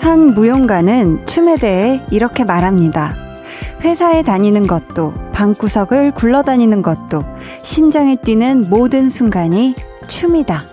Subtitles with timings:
[0.00, 3.14] 한 무용가는 춤에 대해 이렇게 말합니다.
[3.82, 7.24] 회사에 다니는 것도, 방구석을 굴러다니는 것도,
[7.62, 9.74] 심장이 뛰는 모든 순간이
[10.08, 10.69] 춤이다.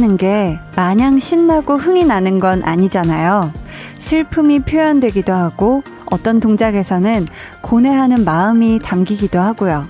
[0.00, 3.52] 춤이라는 게 마냥 신나고 흥이 나는 건 아니잖아요.
[3.98, 7.26] 슬픔이 표현되기도 하고 어떤 동작에서는
[7.62, 9.86] 고뇌하는 마음이 담기기도 하고요.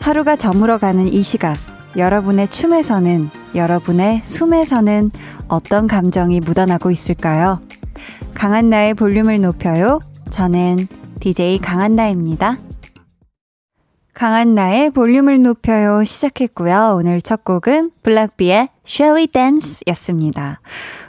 [0.00, 1.56] 하루가 저물어가는 이 시각,
[1.96, 5.10] 여러분의 춤에서는, 여러분의 숨에서는
[5.48, 7.60] 어떤 감정이 묻어나고 있을까요?
[8.34, 10.00] 강한나의 볼륨을 높여요.
[10.30, 10.88] 저는
[11.20, 12.56] DJ 강한나입니다.
[14.18, 16.96] 강한 나의 볼륨을 높여요 시작했고요.
[16.98, 20.58] 오늘 첫 곡은 블락비의 Shall Dance 였습니다.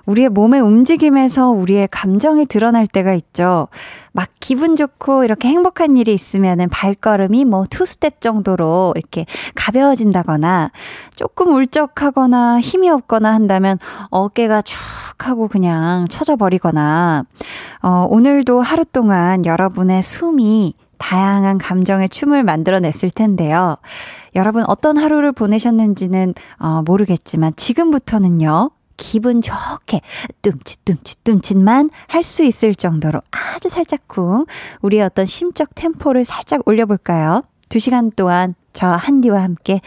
[0.06, 3.68] 우리의 몸의 움직임에서 우리의 감정이 드러날 때가 있죠.
[4.12, 10.70] 막 기분 좋고 이렇게 행복한 일이 있으면은 발걸음이 뭐 투스텝 정도로 이렇게 가벼워진다거나
[11.16, 13.80] 조금 울적하거나 힘이 없거나 한다면
[14.12, 14.78] 어깨가 축
[15.28, 17.26] 하고 그냥 쳐져 버리거나
[17.82, 23.78] 어, 오늘도 하루 동안 여러분의 숨이 다양한 감정의 춤을 만들어냈을 텐데요.
[24.36, 28.70] 여러분 어떤 하루를 보내셨는지는 어, 모르겠지만 지금부터는요.
[28.98, 30.02] 기분 좋게
[30.42, 34.46] 뚱칫뚱칫뚱칫만 할 수 있을 정도로 아주 살짝쿵
[34.82, 37.44] 우리의 어떤 심적 템포를 살짝 올려볼까요?
[37.70, 39.82] 두 시간 동안 저 한디와 함께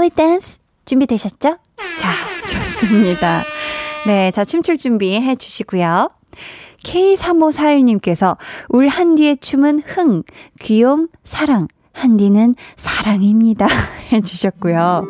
[0.00, 0.58] we dance?
[0.86, 1.58] 준비되셨죠?
[1.98, 2.12] 자,
[2.48, 3.42] 좋습니다.
[4.06, 6.10] 네, 자 춤출 준비 해 주시고요.
[6.84, 8.36] K3541님께서
[8.68, 10.22] 울 한디의 춤은 흥,
[10.60, 11.68] 귀염, 사랑.
[11.96, 13.66] 한디는 사랑입니다.
[14.12, 15.02] 해주셨고요.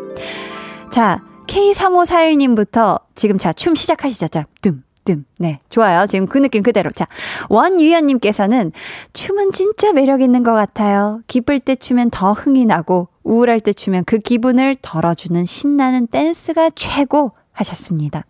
[0.91, 4.29] 자, K3541님부터 지금 자, 춤 시작하시죠.
[4.29, 5.25] 자, 뜸, 뜸.
[5.39, 6.07] 네, 좋아요.
[6.07, 6.91] 지금 그 느낌 그대로.
[6.91, 7.07] 자,
[7.49, 8.73] 원유연님께서는
[9.13, 11.21] 춤은 진짜 매력 있는 것 같아요.
[11.27, 17.33] 기쁠 때 추면 더 흥이 나고, 우울할 때 추면 그 기분을 덜어주는 신나는 댄스가 최고
[17.53, 18.25] 하셨습니다.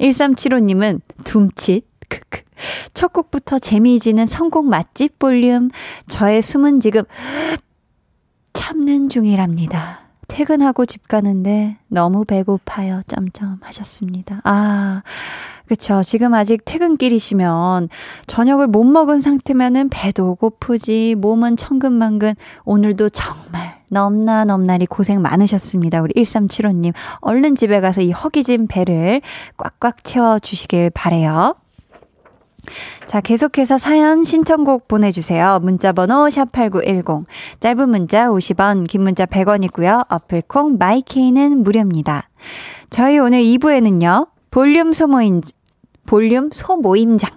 [0.00, 1.84] 1375님은 둠칫.
[2.94, 5.70] 첫 곡부터 재미지는 성곡 맛집 볼륨.
[6.08, 7.02] 저의 숨은 지금
[8.52, 10.00] 참는 중이랍니다.
[10.28, 13.02] 퇴근하고 집 가는데 너무 배고파요.
[13.06, 14.40] 점점 하셨습니다.
[14.44, 15.02] 아,
[15.66, 16.02] 그쵸.
[16.02, 17.88] 지금 아직 퇴근길이시면
[18.26, 22.34] 저녁을 못 먹은 상태면은 배도 고프지, 몸은 천근만근.
[22.64, 26.02] 오늘도 정말 넘나 넘나리 고생 많으셨습니다.
[26.02, 26.92] 우리 1375님.
[27.20, 29.22] 얼른 집에 가서 이 허기진 배를
[29.56, 31.54] 꽉꽉 채워주시길 바래요.
[33.06, 35.60] 자, 계속해서 사연 신청곡 보내주세요.
[35.62, 37.24] 문자번호 샵8910.
[37.60, 40.06] 짧은 문자 50원, 긴 문자 100원이고요.
[40.08, 42.28] 어플콩 마이케이는 무료입니다.
[42.90, 44.28] 저희 오늘 2부에는요.
[44.50, 45.40] 볼륨 소모임,
[46.06, 47.30] 볼륨 소모임장.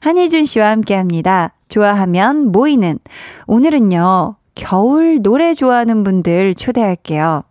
[0.00, 1.54] 한희준 씨와 함께 합니다.
[1.68, 2.98] 좋아하면 모이는.
[3.46, 4.36] 오늘은요.
[4.54, 7.42] 겨울 노래 좋아하는 분들 초대할게요.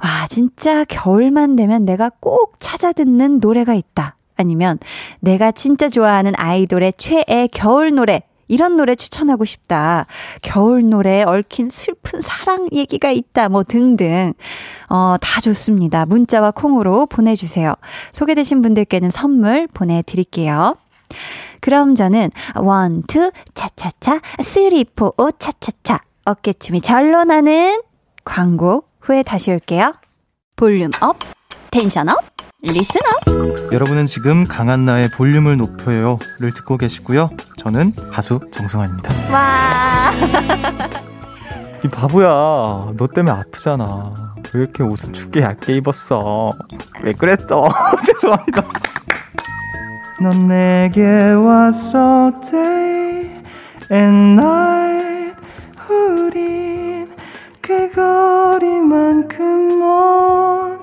[0.00, 4.17] 와, 진짜 겨울만 되면 내가 꼭 찾아 듣는 노래가 있다.
[4.38, 4.78] 아니면
[5.20, 10.06] 내가 진짜 좋아하는 아이돌의 최애 겨울 노래 이런 노래 추천하고 싶다.
[10.40, 13.50] 겨울 노래에 얽힌 슬픈 사랑 얘기가 있다.
[13.50, 14.32] 뭐 등등.
[14.88, 16.06] 어, 다 좋습니다.
[16.06, 17.74] 문자와 콩으로 보내주세요.
[18.12, 20.76] 소개되신 분들께는 선물 보내드릴게요.
[21.60, 26.00] 그럼 저는 one, two, 차차차, three, four, 오, 차차차.
[26.24, 27.82] 어깨춤이 절로 나는
[28.24, 29.94] 광고 후에 다시 올게요.
[30.56, 31.18] 볼륨 up,
[31.70, 32.37] tension up.
[32.60, 33.04] listener
[33.72, 37.30] 여러분은 지금 강한나의 볼륨을 높여요를 듣고 계시고요.
[37.56, 39.14] 저는 가수 정승환입니다.
[39.32, 40.10] 와.
[41.84, 42.28] 이 바보야,
[42.96, 44.12] 너 때문에 아프잖아.
[44.52, 46.50] 왜 이렇게 옷을 춥게 얇게 입었어?
[47.04, 47.68] 왜 그랬어?
[48.04, 48.64] 죄송합니다.
[50.20, 53.40] 넌 내게 왔어 day
[53.92, 55.36] and night
[55.88, 57.08] 우린
[57.60, 60.77] 그 거리만큼 먼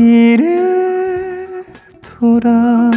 [0.00, 1.62] 길을
[2.00, 2.90] 돌아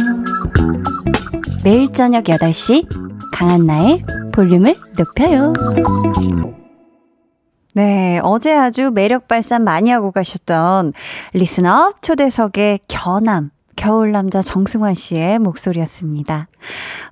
[1.62, 4.02] 매일 저녁 8시 강한나의
[4.32, 5.52] 볼륨을 높여요.
[7.74, 10.94] 네, 어제 아주 매력 발산 많이 하고 가셨던
[11.34, 16.48] 리스너 초대석의 견함 겨울 남자 정승환 씨의 목소리였습니다.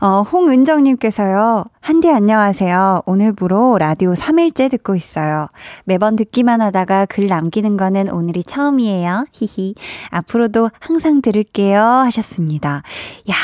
[0.01, 1.65] 어, 홍은정님께서요.
[1.81, 3.03] 한디 안녕하세요.
[3.07, 5.49] 오늘부로 라디오 3일째 듣고 있어요.
[5.85, 9.27] 매번 듣기만 하다가 글 남기는 거는 오늘이 처음이에요.
[9.33, 9.75] 히히.
[10.11, 11.81] 앞으로도 항상 들을게요.
[11.81, 12.83] 하셨습니다.
[13.31, 13.35] 야,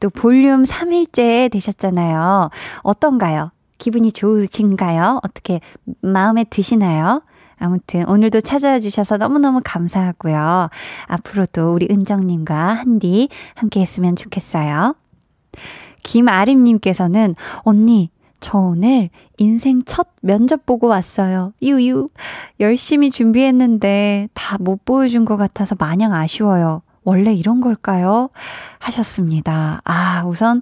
[0.00, 2.50] 또 볼륨 3일째 되셨잖아요.
[2.82, 3.50] 어떤가요?
[3.78, 5.20] 기분이 좋으신가요?
[5.22, 5.60] 어떻게
[6.00, 7.22] 마음에 드시나요?
[7.58, 10.68] 아무튼 오늘도 찾아와 주셔서 너무너무 감사하고요.
[11.06, 14.94] 앞으로도 우리 은정님과 한디 함께 했으면 좋겠어요.
[16.02, 18.10] 김아림님께서는 언니,
[18.40, 19.08] 저 오늘
[19.38, 21.52] 인생 첫 면접 보고 왔어요.
[21.62, 22.08] 유유.
[22.60, 26.82] 열심히 준비했는데 다 못 보여준 것 같아서 마냥 아쉬워요.
[27.02, 28.30] 원래 이런 걸까요?
[28.78, 29.80] 하셨습니다.
[29.84, 30.60] 아, 우선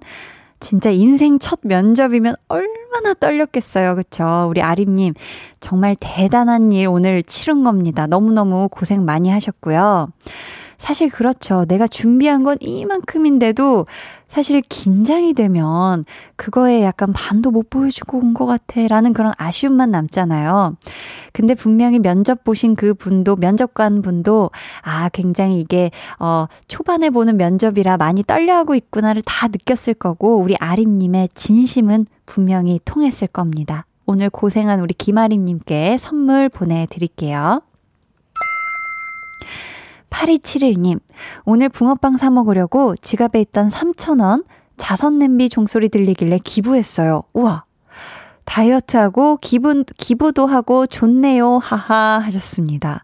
[0.59, 3.95] 진짜 인생 첫 면접이면 얼마나 떨렸겠어요.
[3.95, 4.47] 그쵸?
[4.49, 5.13] 우리 아림님,
[5.59, 8.07] 정말 대단한 일 오늘 치른 겁니다.
[8.07, 10.09] 너무너무 고생 많이 하셨고요.
[10.77, 11.65] 사실 그렇죠.
[11.65, 13.85] 내가 준비한 건 이만큼인데도
[14.27, 16.03] 사실 긴장이 되면
[16.35, 20.75] 그거에 약간 반도 못 보여주고 온 것 같아 라는 그런 아쉬움만 남잖아요.
[21.31, 24.51] 근데 분명히 면접 보신 그 분도, 면접관 분도,
[24.81, 31.29] 아, 굉장히 이게, 어, 초반에 보는 면접이라 많이 떨려하고 있구나를 다 느꼈을 거고, 우리 아림님의
[31.33, 33.85] 진심은 분명히 통했을 겁니다.
[34.05, 37.61] 오늘 고생한 우리 김아림님께 선물 보내드릴게요.
[40.15, 40.99] 8271님,
[41.43, 44.45] 오늘 붕어빵 사 먹으려고 지갑에 있던 3,000원
[44.77, 47.23] 자선 냄비 종소리 들리길래 기부했어요.
[47.33, 47.64] 우와.
[48.45, 51.57] 다이어트하고 기분, 기부도 하고 좋네요.
[51.57, 53.03] 하하 하셨습니다.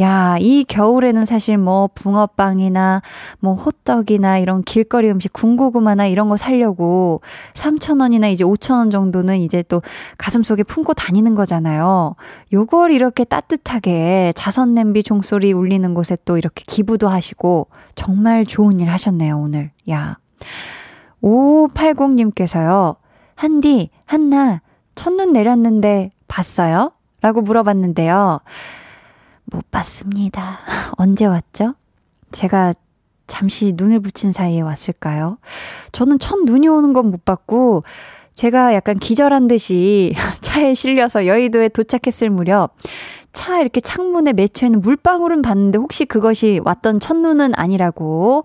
[0.00, 3.02] 야, 이 겨울에는 사실 뭐 붕어빵이나
[3.38, 7.20] 뭐 호떡이나 이런 길거리 음식 군고구마나 이런 거 살려고
[7.54, 9.82] 3,000원이나 이제 5,000원 정도는 이제 또
[10.16, 12.16] 가슴 속에 품고 다니는 거잖아요.
[12.52, 18.90] 요걸 이렇게 따뜻하게 자선 냄비 종소리 울리는 곳에 또 이렇게 기부도 하시고 정말 좋은 일
[18.90, 19.70] 하셨네요, 오늘.
[19.90, 20.16] 야.
[21.22, 22.96] 5580님께서요.
[23.34, 24.62] 한디, 한나,
[25.00, 26.92] 첫눈 내렸는데 봤어요?
[27.22, 28.40] 라고 물어봤는데요.
[29.46, 30.58] 못 봤습니다.
[30.98, 31.74] 언제 왔죠?
[32.32, 32.74] 제가
[33.26, 35.38] 잠시 눈을 붙인 사이에 왔을까요?
[35.92, 37.82] 저는 첫 눈이 오는 건 못 봤고,
[38.34, 40.12] 제가 약간 기절한 듯이
[40.42, 42.74] 차에 실려서 여의도에 도착했을 무렵,
[43.32, 48.44] 차 이렇게 창문에 맺혀 있는 물방울은 봤는데 혹시 그것이 왔던 첫눈은 아니라고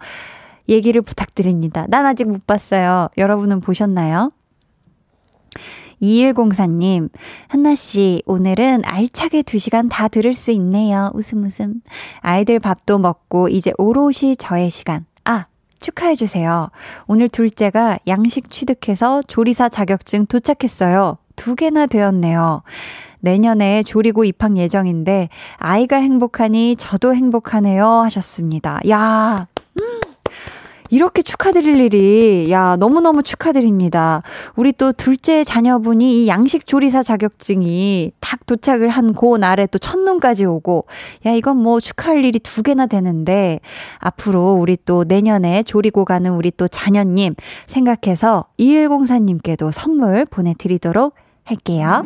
[0.69, 1.85] 얘기를 부탁드립니다.
[1.89, 3.09] 난 아직 못 봤어요.
[3.17, 4.31] 여러분은 보셨나요?
[6.05, 7.09] 2104님,
[7.47, 11.09] 한나씨, 오늘은 알차게 2시간 다 들을 수 있네요.
[11.13, 11.81] 웃음 웃음.
[12.19, 15.05] 아이들 밥도 먹고, 이제 오롯이 저의 시간.
[15.23, 15.47] 아,
[15.79, 16.69] 축하해주세요.
[17.07, 21.17] 오늘 둘째가 양식 취득해서 조리사 자격증 도착했어요.
[21.35, 22.61] 두 개나 되었네요.
[23.19, 27.85] 내년에 조리고 입학 예정인데, 아이가 행복하니 저도 행복하네요.
[27.85, 28.79] 하셨습니다.
[28.89, 29.47] 야,
[30.89, 34.21] 이렇게 축하드릴 일이, 야, 너무너무 축하드립니다.
[34.55, 40.85] 우리 또 둘째 자녀분이 이 양식 조리사 자격증이 딱 도착을 한그 날에 또 첫눈까지 오고,
[41.25, 43.59] 야, 이건 뭐 축하할 일이 두 개나 되는데,
[43.99, 47.35] 앞으로 우리 또 내년에 조리고 가는 우리 또 자녀님
[47.67, 52.03] 생각해서 2104님께도 선물 보내드리도록 할게요.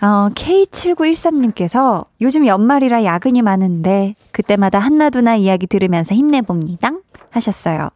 [0.00, 6.92] 어, K7913님께서 요즘 연말이라 야근이 많은데 그때마다 한나두나 이야기 들으면서 힘내봅니다.
[7.30, 7.90] 하셨어요.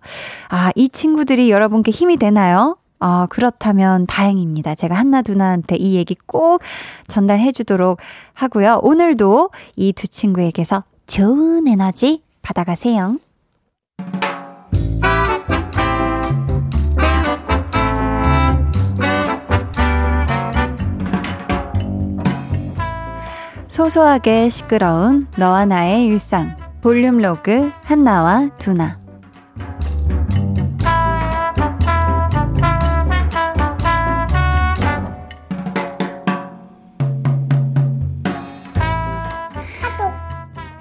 [0.48, 2.76] 아, 이 친구들이 여러분께 힘이 되나요?
[3.00, 4.74] 어, 그렇다면 다행입니다.
[4.74, 6.60] 제가 한나두나한테 이 얘기 꼭
[7.08, 7.98] 전달해 주도록
[8.34, 8.80] 하고요.
[8.82, 13.16] 오늘도 이 두 친구에게서 좋은 에너지 받아가세요.
[23.72, 29.00] 소소하게 시끄러운 너와 나의 일상 볼륨 로그 한나와 두나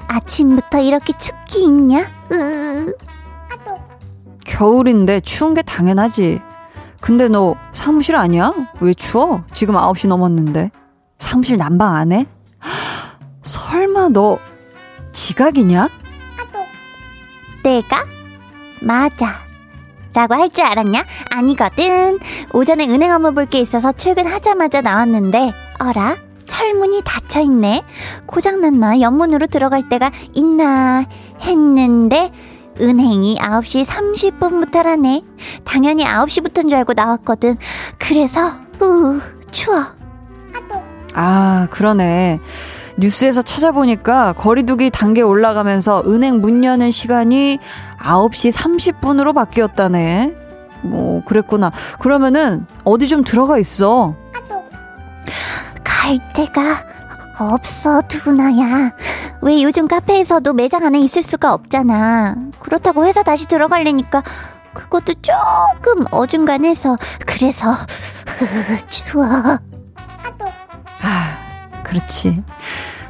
[0.10, 2.02] 아침부터 이렇게 춥기 있냐?
[2.02, 2.94] 으.
[4.46, 6.42] 겨울인데 추운 게 당연하지.
[7.00, 8.52] 근데 너 사무실 아니야?
[8.82, 9.46] 왜 추워?
[9.54, 10.72] 지금 9시 넘었는데.
[11.20, 12.28] 사무실 난방 안 해?
[13.44, 14.40] 설마 너
[15.14, 15.90] 지각이냐?
[17.64, 18.04] 내가?
[18.82, 19.42] 맞아.
[20.14, 21.06] 라고 할 줄 알았냐?
[21.30, 22.20] 아니거든.
[22.54, 26.18] 오전에 은행 업무 볼 게 있어서 출근하자마자 나왔는데, 어라?
[26.48, 27.84] 철문이 닫혀있네.
[28.26, 29.00] 고장났나?
[29.00, 31.06] 연문으로 들어갈 때가 있나?
[31.42, 32.32] 했는데,
[32.80, 35.24] 은행이 9시 30분부터라네.
[35.64, 37.56] 당연히 9시부터인 줄 알고 나왔거든.
[38.00, 38.52] 그래서,
[38.82, 39.20] 우,
[39.52, 39.86] 추워.
[41.14, 42.40] 아, 그러네.
[42.98, 47.60] 뉴스에서 찾아보니까 거리두기 단계 올라가면서 은행 문 여는 시간이
[48.00, 50.36] 9시 30분으로 바뀌었다네.
[50.84, 51.72] 뭐, 그랬구나.
[52.00, 54.16] 그러면은 어디 좀 들어가 있어.
[55.84, 56.84] 갈 데가
[57.40, 58.92] 없어, 두나야.
[59.42, 62.36] 왜 요즘 카페에서도 매장 안에 있을 수가 없잖아.
[62.60, 64.22] 그렇다고 회사 다시 들어가려니까
[64.74, 67.74] 그것도 조금 어중간해서 그래서
[68.90, 69.28] 추워.
[71.92, 72.42] 아, 그렇지.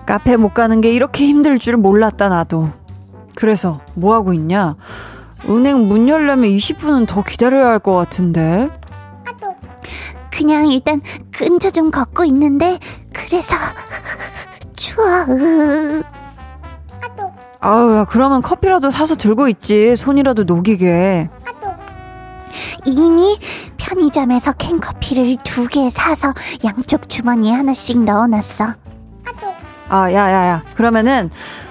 [0.06, 2.70] 카페 못 가는 게 이렇게 힘들 줄 몰랐다 나도.
[3.36, 4.76] 그래서 뭐 하고 있냐?
[5.48, 8.70] 은행 문 열려면 20분은 더 기다려야 할 것 같은데.
[10.32, 12.80] 그냥 일단 근처 좀 걷고 있는데
[13.14, 13.56] 그래서
[14.76, 15.06] 추워.
[17.60, 19.96] 아우, 야, 그러면 커피라도 사서 들고 있지.
[19.96, 21.30] 손이라도 녹이게.
[22.86, 23.38] 이미
[23.86, 26.34] 편의점에서 캔커피를 두 개 사서
[26.64, 28.74] 양쪽 주머니에 하나씩 넣어놨어.
[29.90, 30.64] 아, 야, 야, 야.
[30.76, 31.30] 그러면은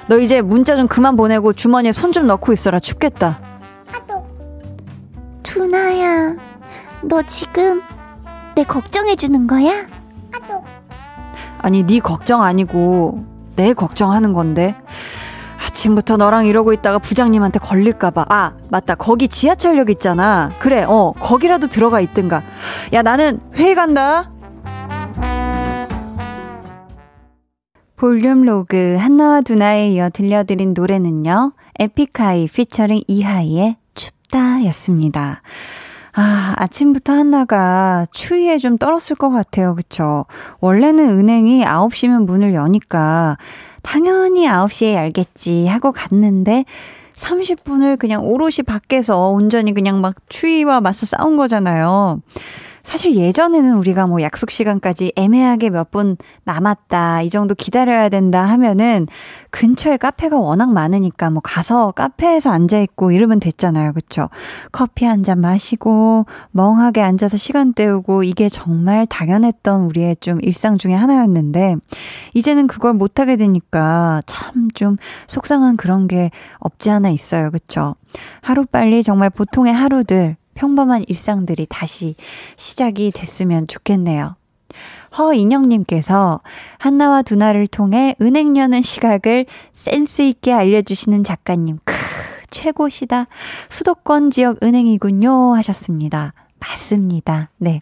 [0.09, 2.79] 너 이제 문자 좀 그만 보내고 주머니에 손 좀 넣고 있어라.
[2.79, 3.41] 춥겠다.
[5.43, 6.35] 두나야,
[7.03, 7.83] 너 지금
[8.55, 9.87] 내 걱정해주는 거야?
[11.59, 13.25] 아니, 네 걱정 아니고
[13.57, 14.75] 내 걱정하는 건데.
[15.81, 18.27] 아침부터 너랑 이러고 있다가 부장님한테 걸릴까봐.
[18.29, 18.95] 아, 맞다.
[18.97, 20.53] 거기 지하철역 있잖아.
[20.59, 22.43] 그래, 어, 거기라도 들어가 있든가.
[22.93, 24.31] 야, 나는 회의 간다.
[27.97, 31.53] 볼륨 로그 한나와 두나에 이어 들려드린 노래는요.
[31.79, 35.43] 에픽하이 피처링 이하이의 춥다 였습니다.
[36.13, 39.75] 아, 아침부터 한나가 추위에 좀 떨었을 것 같아요.
[39.75, 40.27] 그쵸?
[40.61, 43.39] 원래는 은행이 9시면 문을 여니까
[43.83, 46.65] 당연히 9시에 열겠지 하고 갔는데
[47.15, 52.21] 30분을 그냥 오롯이 밖에서 온전히 그냥 막 추위와 맞서 싸운 거잖아요.
[52.91, 59.07] 사실 예전에는 우리가 뭐 약속 시간까지 애매하게 몇 분 남았다, 이 정도 기다려야 된다 하면은
[59.51, 63.93] 근처에 카페가 워낙 많으니까 뭐 가서 카페에서 앉아있고 이러면 됐잖아요.
[63.93, 64.29] 그쵸?
[64.73, 70.95] 커피 한 잔 마시고 멍하게 앉아서 시간 때우고 이게 정말 당연했던 우리의 좀 일상 중에
[70.95, 71.77] 하나였는데
[72.35, 77.51] 이제는 그걸 못하게 되니까 참 좀 속상한 그런 게 없지 않아 있어요.
[77.51, 77.95] 그쵸?
[78.43, 82.17] 하루빨리 정말 보통의 하루들 평범한 일상들이 다시
[82.57, 84.37] 시작이 됐으면 좋겠네요.
[85.17, 86.43] 허인영님께서
[86.77, 91.95] 한나와 두나를 통해 은행 여는 시각을 센스있게 알려주시는 작가님, 크,
[92.51, 93.27] 최고시다.
[93.71, 95.55] 수도권 지역 은행이군요.
[95.55, 96.35] 하셨습니다.
[96.59, 97.49] 맞습니다.
[97.57, 97.81] 네.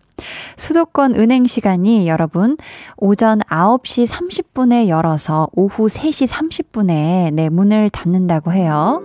[0.57, 2.57] 수도권 은행 시간이 여러분
[2.97, 9.03] 오전 9시 30분에 열어서 오후 3시 30분에 네, 문을 닫는다고 해요.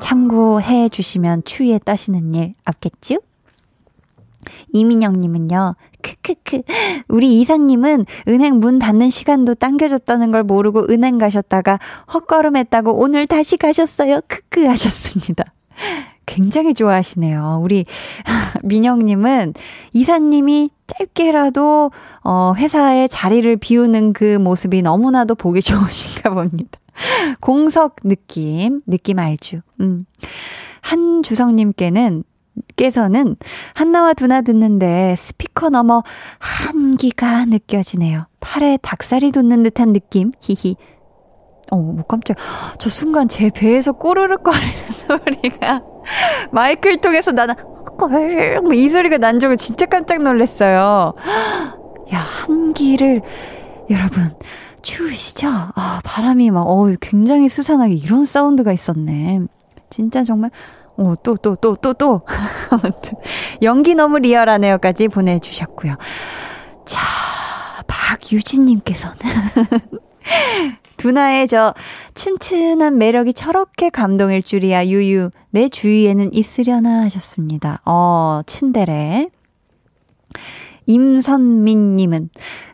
[0.00, 3.16] 참고해 주시면 추위에 따시는 일 없겠죠?
[4.72, 6.62] 이민영님은요, 크크크.
[7.08, 11.78] 우리 이사님은 은행 문 닫는 시간도 당겨졌다는 걸 모르고 은행 가셨다가
[12.12, 14.20] 헛걸음했다고 오늘 다시 가셨어요.
[14.28, 15.44] 크크 하셨습니다.
[16.26, 17.60] 굉장히 좋아하시네요.
[17.62, 17.86] 우리
[18.62, 19.54] 민영님은
[19.92, 21.90] 이사님이 짧게라도
[22.22, 26.78] 어, 회사에 자리를 비우는 그 모습이 너무나도 보기 좋으신가 봅니다.
[27.40, 29.60] 공석 느낌, 느낌 알죠?
[29.80, 30.04] 음.
[30.82, 32.24] 한주성님께는
[32.76, 33.36] 께서는
[33.74, 36.02] 한나와 두나 듣는데 스피커 너머
[36.38, 38.26] 한기가 느껴지네요.
[38.40, 40.32] 팔에 닭살이 돋는 듯한 느낌.
[40.40, 40.76] 히히.
[41.70, 42.36] 어, 뭐 깜짝.
[42.78, 45.82] 저 순간 제 배에서 꼬르륵 거리는 소리가
[46.52, 47.54] 마이크를 통해서 나는
[47.98, 51.14] 꼴, 뭐이 소리가 난 적을 진짜 깜짝 놀랐어요.
[52.12, 53.20] 야, 한기를
[53.90, 54.34] 여러분
[54.88, 55.48] 추우시죠?
[55.48, 59.40] 아, 바람이 막, 어 굉장히 스산하게 이런 사운드가 있었네.
[59.90, 60.50] 진짜 정말,
[60.96, 62.22] 어, 또, 또, 또, 또, 또.
[62.70, 63.18] 아무튼,
[63.60, 65.96] 연기 너무 리얼하네요까지 보내주셨고요.
[66.86, 67.00] 자,
[67.86, 69.16] 박유진님께서는.
[70.96, 71.74] 두나의 저
[72.14, 75.30] 친친한 매력이 저렇게 감동일 줄이야, 유유.
[75.50, 77.82] 내 주위에는 있으려나 하셨습니다.
[77.84, 79.28] 어, 친데레.
[80.86, 82.30] 임선민님은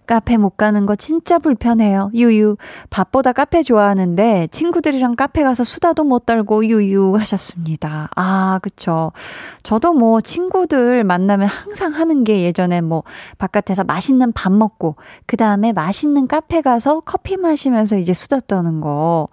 [0.06, 2.10] 카페 못 가는 거 진짜 불편해요.
[2.14, 2.56] 유유.
[2.90, 8.10] 밥보다 카페 좋아하는데 친구들이랑 카페 가서 수다도 못 떨고 유유 하셨습니다.
[8.14, 9.12] 아, 그쵸.
[9.62, 13.02] 저도 뭐 친구들 만나면 항상 하는 게 예전에 뭐
[13.38, 14.96] 바깥에서 맛있는 밥 먹고
[15.26, 19.28] 그 다음에 맛있는 카페 가서 커피 마시면서 이제 수다 떠는 거.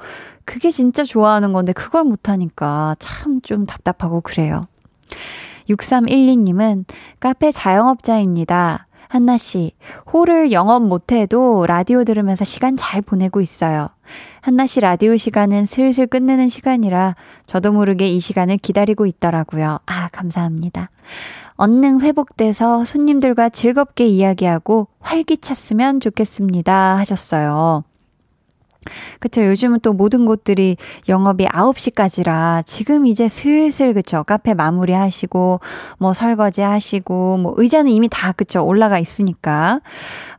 [0.45, 4.61] 그게 진짜 좋아하는 건데 그걸 못하니까 참 좀 답답하고 그래요.
[5.69, 6.85] 6312님은
[7.19, 8.87] 카페 자영업자입니다.
[9.11, 9.73] 한나 씨,
[10.13, 13.89] 홀을 영업 못해도 라디오 들으면서 시간 잘 보내고 있어요.
[14.39, 19.79] 한나 씨 라디오 시간은 슬슬 끝내는 시간이라 저도 모르게 이 시간을 기다리고 있더라고요.
[19.85, 20.91] 아, 감사합니다.
[21.55, 26.95] 언능 회복돼서 손님들과 즐겁게 이야기하고 활기찼으면 좋겠습니다.
[26.95, 27.83] 하셨어요.
[29.19, 29.45] 그쵸.
[29.45, 34.23] 요즘은 또 모든 곳들이 영업이 9시까지라 지금 이제 슬슬 그쵸.
[34.23, 35.59] 카페 마무리 하시고,
[35.99, 38.65] 뭐 설거지 하시고, 뭐 의자는 이미 다 그쵸.
[38.65, 39.81] 올라가 있으니까.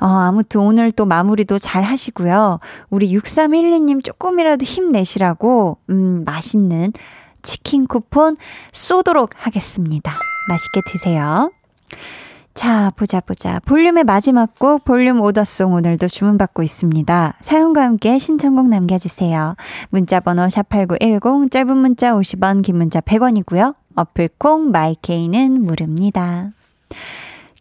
[0.01, 2.59] 어, 아무튼 오늘 또 마무리도 잘 하시고요.
[2.91, 6.93] 우리 6312님 조금이라도 힘내시라고, 음, 맛있는
[7.43, 8.37] 치킨 쿠폰
[8.73, 10.15] 쏘도록 하겠습니다.
[10.49, 11.51] 맛있게 드세요.
[12.55, 13.61] 자, 보자, 보자.
[13.61, 17.35] 볼륨의 마지막 곡, 볼륨 오더송 오늘도 주문받고 있습니다.
[17.41, 19.57] 사연과 함께 신청곡 남겨주세요.
[19.89, 23.75] 문자번호 샵8910, 짧은 문자 50원, 긴 문자 100원이고요.
[23.97, 26.51] 어플콩, 마이케이는 무료입니다.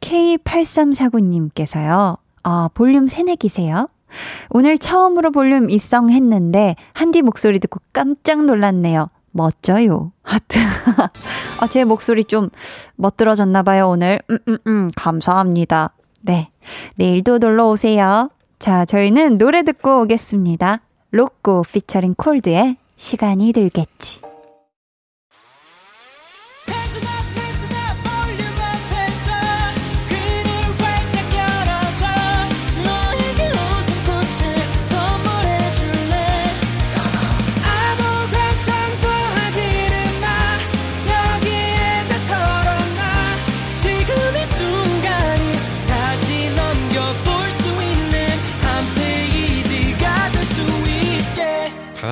[0.01, 3.88] K8349님께서요, 어, 볼륨 새내기세요?
[4.50, 9.10] 오늘 처음으로 볼륨 입성했는데, 한디 목소리 듣고 깜짝 놀랐네요.
[9.32, 10.12] 멋져요.
[10.24, 10.60] 하트.
[11.60, 12.50] 아, 제 목소리 좀
[12.96, 14.20] 멋들어졌나봐요, 오늘.
[14.30, 15.94] 음, 음, 음, 감사합니다.
[16.22, 16.50] 네.
[16.96, 18.30] 내일도 놀러 오세요.
[18.60, 20.82] 자, 저희는 노래 듣고 오겠습니다.
[21.12, 24.31] 로꼬 피처링 콜드의 시간이 들겠지.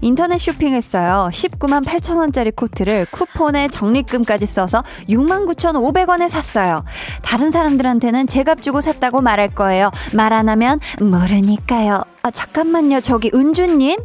[0.00, 1.28] 인터넷 쇼핑했어요.
[1.32, 6.84] 19만 8천 원짜리 코트를 쿠폰에 적립금까지 써서 6만 9천5백원에 샀어요.
[7.22, 9.90] 다른 사람들한테는 제값 주고 샀다고 말할 거예요.
[10.14, 12.02] 말 안 하면 모르니까요.
[12.22, 13.00] 아, 잠깐만요.
[13.00, 13.98] 저기 은주님?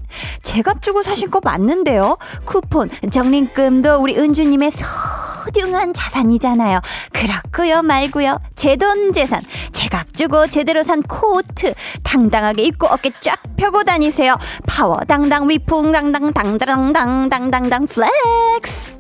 [0.44, 2.18] 제값 주고 사신 거 맞는데요?
[2.46, 6.80] 쿠폰, 적립금도 우리 은주님의 소중한 자산이잖아요.
[7.12, 8.40] 그렇고요 말고요.
[8.56, 9.42] 제 돈 재산.
[9.72, 11.74] 제값 주고 제대로 산 코트.
[12.04, 14.36] 당당하게 입고 어깨 쫙 펴고 다니세요.
[14.68, 18.98] 파워 당당 위풍 당당 당당 당당당 flex.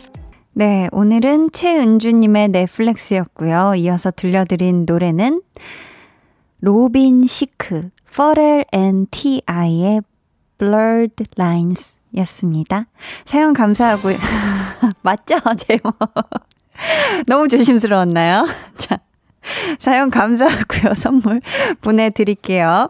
[0.56, 3.73] 네, 오늘은 최은주님의 flex였고요.
[3.78, 5.41] 이어서 들려드린 노래는
[6.65, 9.99] 로빈 시크, 퍼렐 and T.I.의
[10.58, 12.86] Blurred Lines 였습니다.
[13.26, 14.15] 사연 감사하고요.
[15.04, 15.36] 맞죠?
[15.60, 15.93] 제목.
[17.28, 18.47] 너무 조심스러웠나요?
[18.80, 18.99] 자,
[19.79, 20.93] 사연 감사하고요.
[20.95, 21.41] 선물
[21.82, 22.89] 보내드릴게요.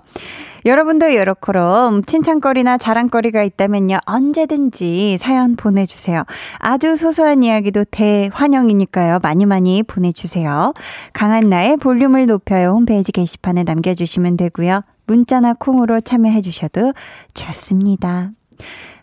[0.65, 3.97] 여러분도 요렇게럼 칭찬거리나 자랑거리가 있다면요.
[4.05, 6.23] 언제든지 사연 보내주세요.
[6.57, 9.19] 아주 소소한 이야기도 대환영이니까요.
[9.21, 10.73] 많이 많이 보내주세요.
[11.11, 12.69] 강한나의 볼륨을 높여요.
[12.69, 14.81] 홈페이지 게시판에 남겨주시면 되고요.
[15.05, 16.93] 문자나 콩으로 참여해주셔도
[17.33, 18.31] 좋습니다.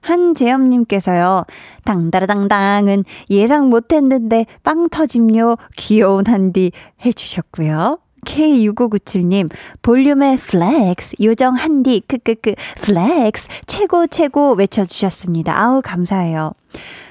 [0.00, 1.44] 한재엽님께서요,
[1.84, 5.56] 당다라당당은 예상 못했는데 빵 터짐요.
[5.76, 6.72] 귀여운 한디
[7.04, 7.98] 해주셨고요.
[8.26, 9.50] K6597님,
[9.82, 15.58] 볼륨의 flex, 요정 한디, 크크크, flex, 최고, 최고 외쳐주셨습니다.
[15.58, 16.52] 아우, 감사해요.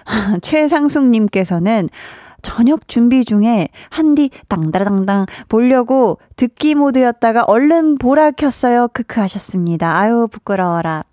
[0.41, 1.89] 최상숙님께서는
[2.41, 8.87] 저녁 준비 중에 한디 당다라당당 보려고 듣기 모드였다가 얼른 보라 켰어요.
[8.93, 9.97] 크크 하셨습니다.
[9.97, 11.03] 아유, 부끄러워라.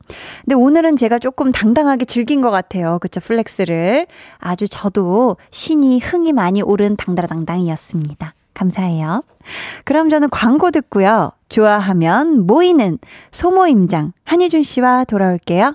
[0.45, 2.99] 근데 오늘은 제가 조금 당당하게 즐긴 것 같아요.
[3.01, 4.07] 그쵸, flex를.
[4.39, 8.35] 아주 저도 신이 흥이 많이 오른 당다라당당이었습니다.
[8.55, 9.23] 감사해요.
[9.85, 11.33] 그럼 저는 광고 듣고요.
[11.49, 12.99] 좋아하면 모이는
[13.31, 15.75] 소모임장 한희준 씨와 돌아올게요.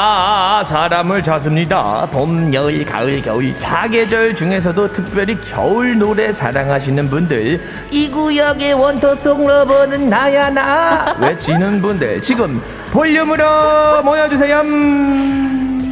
[0.75, 2.07] 사람을 찾습니다.
[2.13, 7.59] 봄, 여울, 가을, 겨울 사계절 중에서도 특별히 겨울 노래 사랑하시는 분들.
[7.91, 11.13] 이 구역의 원터송 러버는 나야 나.
[11.19, 12.21] 외치는 분들.
[12.21, 12.61] 지금
[12.93, 14.61] 볼륨으로 모여주세요.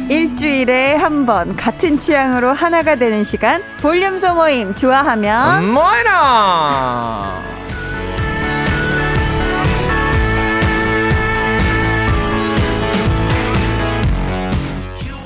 [0.08, 3.62] 일주일에 한 번 같은 취향으로 하나가 되는 시간.
[3.82, 5.72] 볼륨 소모임 좋아하면.
[5.72, 7.38] 뭐이나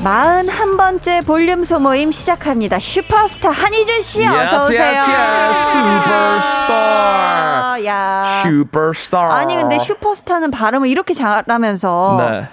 [0.04, 2.78] 번째 볼륨 소모임 시작합니다.
[2.78, 4.82] 슈퍼스타 한희준 씨 어서 오세요.
[4.82, 6.74] Yes, yes, 슈퍼스타.
[7.86, 8.22] 야.
[8.42, 9.34] 슈퍼스타.
[9.34, 12.44] 아니 근데 슈퍼스타는 발음을 이렇게 잘하면서 네.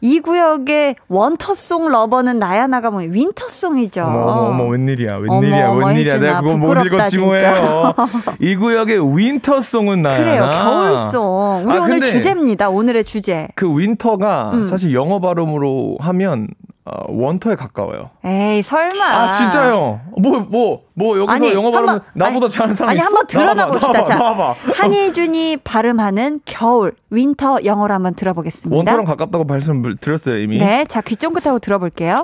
[0.00, 4.02] 이 구역의 winter song lover는 나야 나가 뭐 winter song이죠.
[4.02, 6.18] 어머, 어머, 어머, 웬일이야, 웬일이야, 어머, 웬일이야.
[6.18, 7.24] 내가 그건 못 부끄럽다, 읽었지 진짜.
[7.26, 7.94] 뭐예요.
[8.40, 10.16] 이 구역의 winter song은 나야.
[10.18, 10.50] 그래요.
[10.52, 11.64] 겨울송.
[11.66, 12.68] 우리 아, 오늘 주제입니다.
[12.70, 13.48] 오늘의 주제.
[13.54, 14.64] 그 winter가 음.
[14.64, 16.48] 사실 영어 발음으로 하면
[16.86, 18.10] 어, 원터에 가까워요.
[18.26, 19.04] 에이 설마.
[19.04, 20.02] 아, 진짜요?
[20.18, 23.06] 뭐, 뭐, 뭐, 여기서 아니, 영어 발음 나보다 아니, 잘하는 사람 아니 있어?
[23.06, 24.04] 한번 나와봐, 봅시다.
[24.04, 24.54] 자, 나와봐.
[24.74, 28.76] 한희준이 발음하는 겨울 winter 영어로 한번 들어보겠습니다.
[28.76, 30.58] 원터랑 가깝다고 말씀 드렸어요, 이미.
[30.58, 32.14] 네, 자 귀 쫑긋하고 들어볼게요.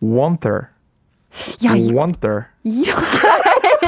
[0.00, 0.50] Winter.
[1.64, 2.28] 야, 이, winter.
[2.64, 3.00] 이렇게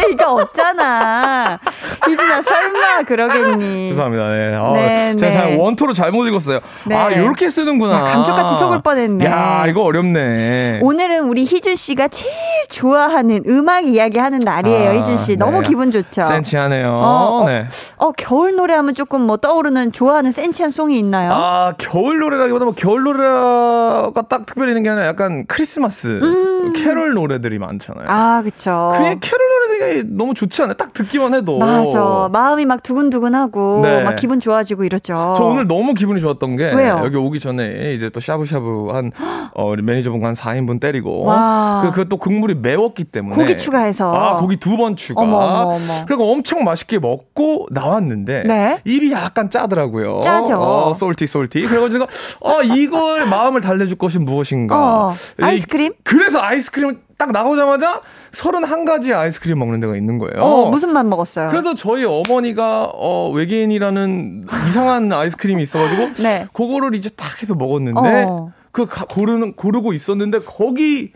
[0.05, 1.59] 할 리가 없잖아.
[2.07, 3.89] 희준아 설마 그러겠니?
[3.89, 4.31] 죄송합니다.
[4.31, 4.55] 네.
[4.55, 5.33] 아, 네, 제가 네.
[5.33, 6.61] 잘 원토로 잘못 읽었어요.
[6.85, 6.95] 네.
[6.95, 8.01] 아, 이렇게 쓰는구나.
[8.01, 9.25] 야, 감쪽같이 속을 뻔했네.
[9.25, 10.81] 야, 이거 어렵네.
[10.83, 12.33] 오늘은 우리 희준 씨가 제일
[12.69, 15.33] 좋아하는 음악 이야기 하는 날이에요, 아, 희준 씨.
[15.33, 15.37] 네.
[15.37, 16.23] 너무 기분 좋죠?
[16.23, 16.89] 센치하네요.
[16.89, 17.47] 어, 어.
[17.47, 17.67] 네.
[17.97, 21.33] 어, 겨울 노래 하면 조금 뭐 떠오르는 좋아하는 센치한 송이 있나요?
[21.33, 26.21] 아, 겨울 노래라기보다 뭐 겨울 노래가 딱 특별히 있는 게 아니라 약간 크리스마스
[26.77, 28.05] 캐롤 노래들이 많잖아요.
[28.05, 28.11] 음.
[28.11, 28.93] 아, 그쵸.
[28.97, 30.75] 그게 캐롤 노래들이 너무 좋지 않아요?
[30.75, 31.59] 딱 듣기만 해도.
[31.59, 32.29] 맞아.
[32.33, 34.03] 마음이 막 두근두근하고 네.
[34.03, 35.35] 막 기분 좋아지고 이러죠.
[35.37, 37.01] 저 오늘 너무 기분이 좋았던 게 왜요?
[37.05, 39.13] 여기 오기 전에 이제 또 샤브샤브 한
[39.55, 41.83] 어, 우리 매니저분과 한 4인분 때리고 와.
[41.85, 44.13] 그, 그또 국물이 매웠기 때문에 고기 추가해서.
[44.15, 46.05] 아 고기 두 번 추가 어머, 어머, 어머.
[46.07, 48.81] 그리고 엄청 맛있게 먹고 나왔는데 네.
[48.85, 50.57] 입이 약간 짜더라고요 짜죠.
[50.61, 52.07] 어, salty salty 그래가지고
[52.41, 55.93] 어 이걸 마음을 달래줄 것이 무엇인가 어, 이- 아이스크림?
[56.03, 58.01] 그래서 아이스크림을 딱 나오자마자
[58.33, 61.51] 31가지 아이스크림 먹는 데가 있는 거예요 어, 무슨 맛 먹었어요?
[61.51, 66.47] 그래도 저희 어머니가 어 외계인이라는 이상한 아이스크림이 있어가지고 네.
[66.53, 68.53] 그거를 이제 딱 해서 먹었는데 어.
[68.73, 71.13] 그 가- 고르는 고르고 있었는데 거기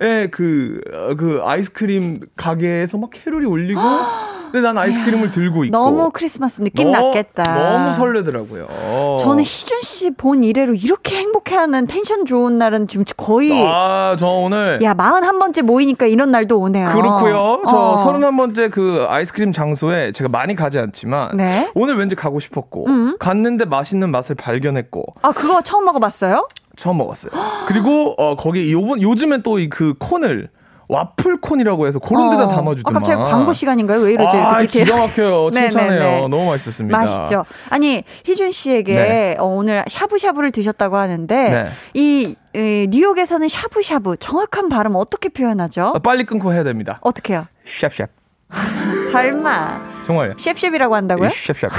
[0.00, 3.80] 에 그, 어, 그 아이스크림 가게에서 막 캐롤이 울리고
[4.50, 7.42] 근데 난 아이스크림을 들고 있고 너무 크리스마스 느낌 너- 났겠다.
[7.42, 9.18] 너무 설레더라고요.
[9.20, 14.80] 저는 희준 씨 본 이래로 이렇게 행복해하는 텐션 좋은 날은 지금 거의 아, 저 오늘
[14.82, 16.88] 야 41번째 모이니까 이런 날도 오네요.
[16.90, 17.62] 그렇고요.
[17.68, 17.96] 저 어.
[18.06, 21.70] 31번째 그 아이스크림 장소에 제가 많이 가지 않지만 네.
[21.74, 23.16] 오늘 왠지 가고 싶었고 음.
[23.18, 26.46] 갔는데 맛있는 맛을 발견했고 아 그거 처음 먹어봤어요?
[26.76, 27.32] 처음 먹었어요.
[27.66, 30.48] 그리고 어 거기 요번 요즘엔 또그 콘을
[30.88, 32.48] 와플 콘이라고 해서 그런 데다 어.
[32.48, 32.96] 담아주더만.
[32.96, 34.00] 아, 갑자기 광고 시간인가요?
[34.00, 34.36] 왜 이러죠?
[34.38, 34.84] 아, 이렇게.
[34.84, 35.50] 기가 막혀요.
[35.54, 36.00] 네, 칭찬해요.
[36.00, 36.28] 네, 네.
[36.28, 36.96] 너무 맛있었습니다.
[36.98, 37.44] 맛있죠.
[37.70, 39.36] 아니 희준 씨에게 네.
[39.38, 41.68] 어, 오늘 샤브샤브를 드셨다고 하는데 네.
[41.94, 45.92] 이, 이 뉴욕에서는 샤브샤브 정확한 발음 어떻게 표현하죠?
[45.94, 46.98] 아, 빨리 끊고 해야 됩니다.
[47.02, 47.46] 어떻게요?
[47.66, 48.08] 샵샵.
[49.12, 50.34] 설마 정말요.
[50.38, 51.28] 셰프셰프라고 한다고요?
[51.28, 51.70] 샵샵.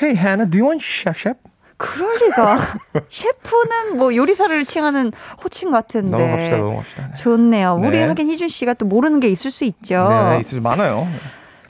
[0.00, 1.36] Hey Hannah, do you want 샵샵?
[1.78, 2.58] 그럴 리가.
[3.08, 5.12] 셰프는 뭐 요리사를 칭하는
[5.42, 6.10] 호칭 같은데.
[6.10, 7.08] 넘어갑시다, 넘어갑시다.
[7.08, 7.16] 네.
[7.16, 7.80] 좋네요.
[7.80, 8.04] 우리 네.
[8.04, 10.08] 하긴 희준 씨가 또 모르는 게 있을 수 있죠.
[10.08, 11.08] 네, 있을 많아요.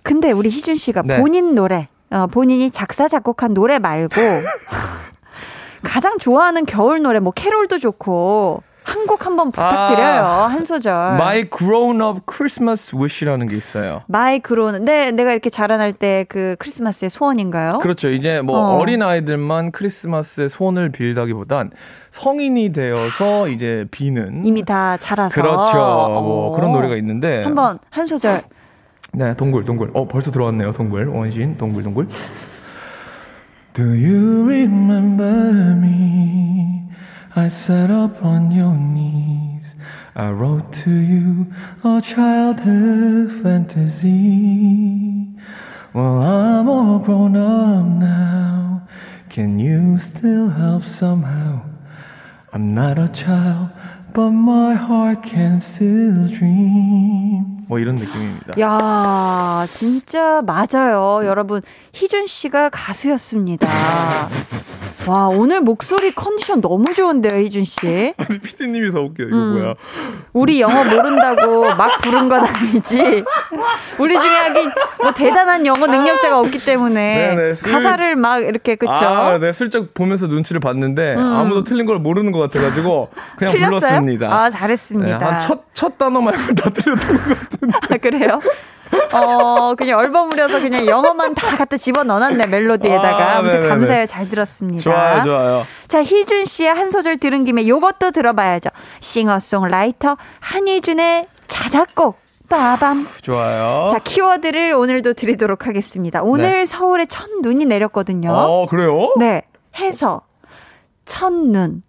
[0.03, 1.21] 근데 우리 희준 씨가 네.
[1.21, 4.15] 본인 노래, 어, 본인이 작사 작곡한 노래 말고
[5.85, 10.23] 가장 좋아하는 겨울 노래, 뭐 캐롤도 좋고 한 곡 한번 부탁드려요.
[10.23, 10.93] 아, 한 소절.
[11.15, 14.03] My Grown Up Christmas Wish라는 게 있어요.
[14.07, 17.79] My grown 네, 내가 이렇게 자라날 때 그 크리스마스의 소원인가요?
[17.79, 18.09] 그렇죠.
[18.09, 18.79] 이제 뭐 어.
[18.79, 21.71] 어린 아이들만 크리스마스에 소원을 빌다기보단
[22.11, 25.35] 성인이 되어서 이제 비는 이미 다 자라서.
[25.41, 25.77] 그렇죠.
[25.77, 26.57] 뭐 어.
[26.57, 28.43] 그런 노래가 있는데 한번 한 소절.
[29.13, 29.91] 네, 동굴, 동굴.
[29.95, 31.07] 어, 벌써 들어왔네요, 동굴.
[31.09, 32.09] 원신, 동굴, 동굴.
[33.73, 36.83] Do you remember me?
[37.39, 39.75] I sat up on your knees.
[40.17, 41.47] I wrote to you
[41.85, 45.29] a childhood fantasy.
[45.95, 48.89] Well, I'm all grown up now.
[49.31, 51.63] Can you still help somehow?
[52.53, 53.71] I'm not a child,
[54.13, 57.65] but my heart can still dream.
[57.69, 58.61] 뭐 이런 느낌입니다.
[58.61, 61.25] 야, 진짜 맞아요.
[61.25, 63.69] 여러분, 희준 씨가 가수였습니다.
[65.09, 68.13] 와, 오늘 목소리 컨디션 너무 좋은데요, 희준 씨.
[68.19, 69.53] 아니 피디님이 더 웃겨 이거 음.
[69.59, 69.75] 뭐야?
[70.35, 73.25] 우리 영어 모른다고 막 부른 건 아니지.
[73.99, 74.71] 우리 중에 하긴
[75.03, 78.93] 뭐 대단한 영어 능력자가 없기 때문에 네네, 슬- 가사를 막 이렇게 그쵸?
[78.93, 83.57] 아, 네 슬쩍 보면서 눈치를 봤는데 아무도 틀린 걸 모르는 것 같아 가지고 그냥 음.
[83.57, 83.79] 틀렸어요?
[83.79, 84.27] 불렀습니다.
[84.31, 85.27] 아, 네, 잘했습니다.
[85.27, 87.79] 한첫 첫 단어 말고 다 틀렸던 것 같은데.
[87.95, 88.41] 아, 그래요?
[89.13, 93.17] 어, 그냥 얼버무려서 그냥 영어만 다 갖다 집어 넣어놨네, 멜로디에다가.
[93.17, 93.69] 아, 아무튼 네네네.
[93.69, 94.07] 감사해요.
[94.07, 94.83] 잘 들었습니다.
[94.83, 95.67] 좋아요, 좋아요.
[95.89, 98.71] 자, 희준 씨의 한 소절 들은 김에 요것도 들어봐야죠.
[99.01, 102.19] 싱어송라이터 한희준의 자작곡.
[102.49, 103.07] 빠밤.
[103.21, 103.89] 좋아요.
[103.91, 106.23] 자, 키워드를 오늘도 드리도록 하겠습니다.
[106.23, 108.31] 오늘 서울에 첫 눈이 내렸거든요.
[108.31, 108.35] 네.
[108.35, 109.13] 어, 그래요?
[109.19, 109.43] 네.
[109.77, 110.23] 해서,
[111.05, 111.83] 첫눈,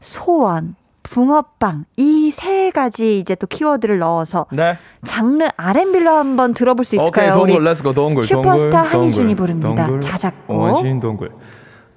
[0.00, 0.76] 소원,
[1.10, 4.76] 붕어빵 이 세 가지 이제 또 키워드를 넣어서 네.
[5.04, 7.32] 장르 R&B로 한번 들어볼 수 있을까요?
[7.40, 9.68] 오케이, 우리 let's go, 동글, 슈퍼스타 동글, 한희준이 부릅니다.
[9.86, 10.58] 동글, 자작곡.
[10.58, 11.28] 원신 동글.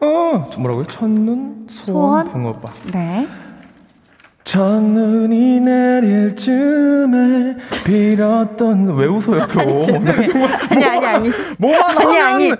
[0.01, 0.85] 어, 저 뭐라고요?
[0.85, 2.31] 첫눈, 소원, 소원?
[2.31, 2.73] 붕어빵.
[2.93, 3.27] 네.
[4.45, 9.59] 첫눈이 내릴 쯤에 빌었던 왜 웃어요 또?
[10.71, 11.29] 아니 아니 아니.
[11.59, 12.51] 뭐만 아니, 아니.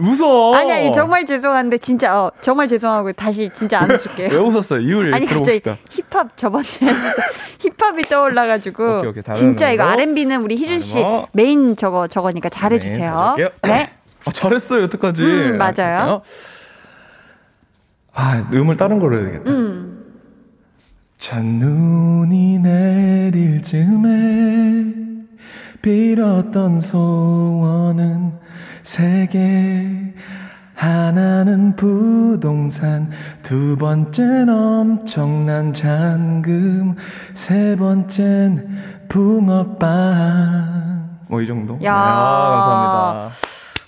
[0.00, 0.54] 웃어.
[0.56, 4.28] 아니 아니 정말 죄송한데 진짜 어, 정말 죄송하고 다시 진짜 안 웃을게요.
[4.30, 4.80] 왜 웃었어요?
[4.80, 5.78] 이유를 아니 갑자기 들어봅시다.
[5.90, 6.88] 힙합 저번 주에
[7.60, 9.34] 힙합이 떠올라가지고 오케이, 오케이.
[9.36, 10.02] 진짜 이거 음악으로.
[10.02, 11.28] R&B는 우리 희준 씨 거.
[11.32, 13.34] 메인 저거 저거니까 잘해주세요.
[13.36, 13.92] 네, 네.
[14.24, 15.22] 아, 잘했어요 여태까지.
[15.22, 16.22] 음, 맞아요.
[16.22, 16.22] 볼게요.
[18.14, 19.50] 아 음을 다른 걸로 해야겠다.
[19.50, 19.96] 음.
[21.18, 24.94] 첫눈이 내릴 즈음에
[25.82, 28.32] 빌었던 소원은
[28.82, 30.14] 세 개.
[30.74, 33.10] 하나는 부동산,
[33.42, 36.94] 두 번째는 엄청난 잔금,
[37.34, 39.88] 세 번째는 붕어빵.
[41.28, 41.74] 뭐 이 정도?
[41.74, 41.78] 야.
[41.78, 43.30] 네, 아, 감사합니다.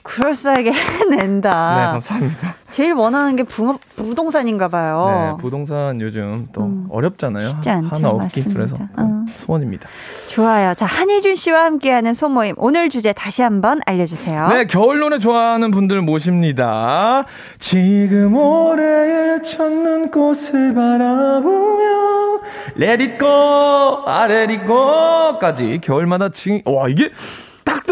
[0.02, 1.50] 그럴싸하게 해낸다.
[1.50, 2.56] 네, 감사합니다.
[2.70, 5.34] 제일 원하는 게 붕어, 부동산인가 봐요.
[5.36, 7.46] 네, 부동산 요즘 또 음, 어렵잖아요.
[7.46, 7.88] 쉽지 않죠.
[7.96, 8.54] 하나 없기 맞습니다.
[8.54, 9.24] 그래서 어.
[9.38, 9.88] 소원입니다.
[10.28, 10.74] 좋아요.
[10.74, 12.54] 자, 한희준 씨와 함께하는 소모임.
[12.58, 14.48] 오늘 주제 다시 한번 알려 주세요.
[14.48, 17.24] 네, 겨울 노래 좋아하는 분들 모십니다.
[17.58, 22.40] 지금 올해의 첫눈 꽃을 바라보며
[22.80, 27.16] Let it go, 아 Let it go까지 겨울마다 지, 와 이게 딱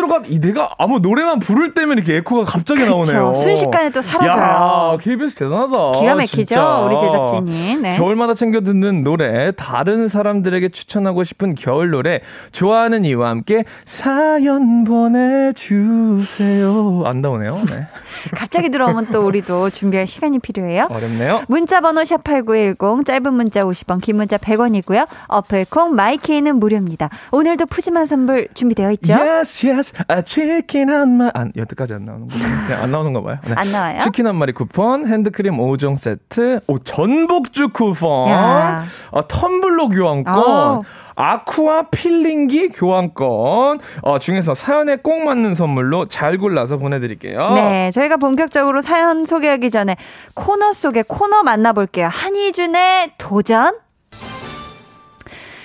[0.01, 3.35] 들어가 이 내가 아무 노래만 부를 때면 이렇게 에코가 갑자기 나오네요.
[3.35, 4.95] 순식간에 또 사라져요.
[4.95, 6.01] 야, KBS 대단하다.
[6.01, 6.37] 기가 막히죠?
[6.37, 6.79] 진짜.
[6.79, 7.77] 우리 제작진이.
[7.77, 7.97] 네.
[7.99, 12.21] 겨울마다 챙겨 듣는 노래, 다른 사람들에게 추천하고 싶은 겨울 노래,
[12.53, 17.03] 좋아하는 이유와 함께 사연 보내주세요.
[17.05, 17.57] 안 나오네요.
[17.67, 17.87] 네.
[18.37, 20.87] 갑자기 들어오면 또 우리도 준비할 시간이 필요해요.
[20.91, 21.43] 어렵네요.
[21.49, 25.07] 문자 번호 샵8910 짧은 문자 50원 긴 문자 100원이고요.
[25.29, 27.11] 어플 콩 마이케이는 무료입니다.
[27.33, 29.13] 오늘도 푸짐한 선물 준비되어 있죠?
[29.15, 29.90] Yes, yes.
[30.09, 31.31] 아, 치킨 한 마리.
[31.35, 32.35] 안, 여태까지 안 나오는 거.
[32.69, 33.39] 네, 안 나오는가 봐요.
[33.47, 33.55] 네.
[33.57, 33.99] 안 나와요?
[34.01, 38.85] 치킨 한 마리 쿠폰, 핸드크림 5종 세트, 오, 전복주 쿠폰, 야.
[39.11, 40.83] 어, 텀블러 교환권, 아우.
[41.17, 47.53] 아쿠아 필링기 교환권, 어, 중에서 사연에 꼭 맞는 선물로 잘 골라서 보내드릴게요.
[47.55, 49.97] 네, 저희가 본격적으로 사연 소개하기 전에
[50.35, 52.09] 코너 속에 코너 만나볼게요.
[52.11, 53.75] 한희준의 도전.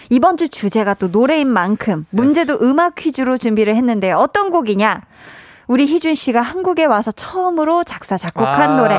[0.10, 4.18] 이번 주 주제가 또 노래인 만큼 문제도 음악 퀴즈로 준비를 했는데요.
[4.18, 5.02] 어떤 곡이냐?
[5.68, 8.98] 우리 희준 씨가 한국에 와서 처음으로 작사 작곡한 아, 노래.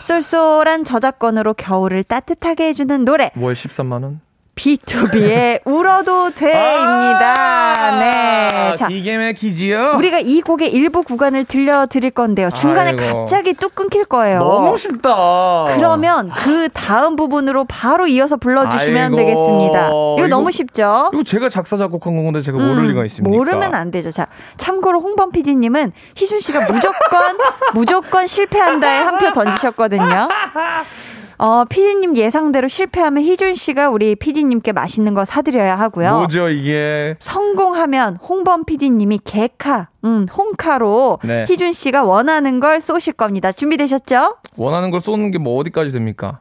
[0.00, 3.30] 쏠쏠한 저작권으로 겨울을 따뜻하게 해주는 노래.
[3.36, 4.20] 월 13만 원?
[4.56, 7.98] B2B의 울어도 돼입니다.
[8.00, 8.76] 네.
[8.76, 9.94] 자, 기계 막히지요?
[9.96, 12.50] 우리가 이 곡의 일부 구간을 들려드릴 건데요.
[12.50, 13.20] 중간에 아이고.
[13.20, 14.38] 갑자기 뚝 끊길 거예요.
[14.40, 15.64] 너무 쉽다.
[15.76, 19.16] 그러면 그 다음 부분으로 바로 이어서 불러주시면 아이고.
[19.16, 19.86] 되겠습니다.
[19.88, 21.10] 이거, 이거- 너무 쉽죠?
[21.14, 23.34] 이거 제가 작사 작곡한 건데 제가 모를 음, 리가 있습니까?
[23.34, 24.10] 모르면 안 되죠.
[24.10, 24.26] 자,
[24.58, 27.38] 참고로 홍범 PD님은 희준 씨가 무조건,
[27.74, 30.28] 무조건 실패한다에 한 표 던지셨거든요.
[31.42, 36.18] 어, PD님 예상대로 실패하면 희준 씨가 우리 PD님께 맛있는 거 사드려야 하고요.
[36.18, 37.16] 뭐죠 이게?
[37.18, 41.46] 성공하면 홍범 PD님이 개카, 음, 홍카로 네.
[41.48, 43.52] 희준 씨가 원하는 걸 쏘실 겁니다.
[43.52, 44.36] 준비되셨죠?
[44.58, 46.40] 원하는 걸 쏘는 게 뭐 어디까지 됩니까?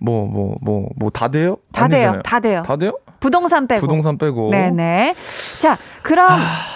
[0.00, 1.56] 뭐 뭐 뭐 뭐 다 돼요?
[1.72, 2.00] 다안 돼요.
[2.00, 2.22] 되잖아요.
[2.22, 2.62] 다 돼요.
[2.66, 2.98] 다 돼요?
[3.20, 3.80] 부동산 빼고.
[3.82, 4.50] 부동산 빼고.
[4.50, 5.14] 네네.
[5.62, 6.28] 자, 그럼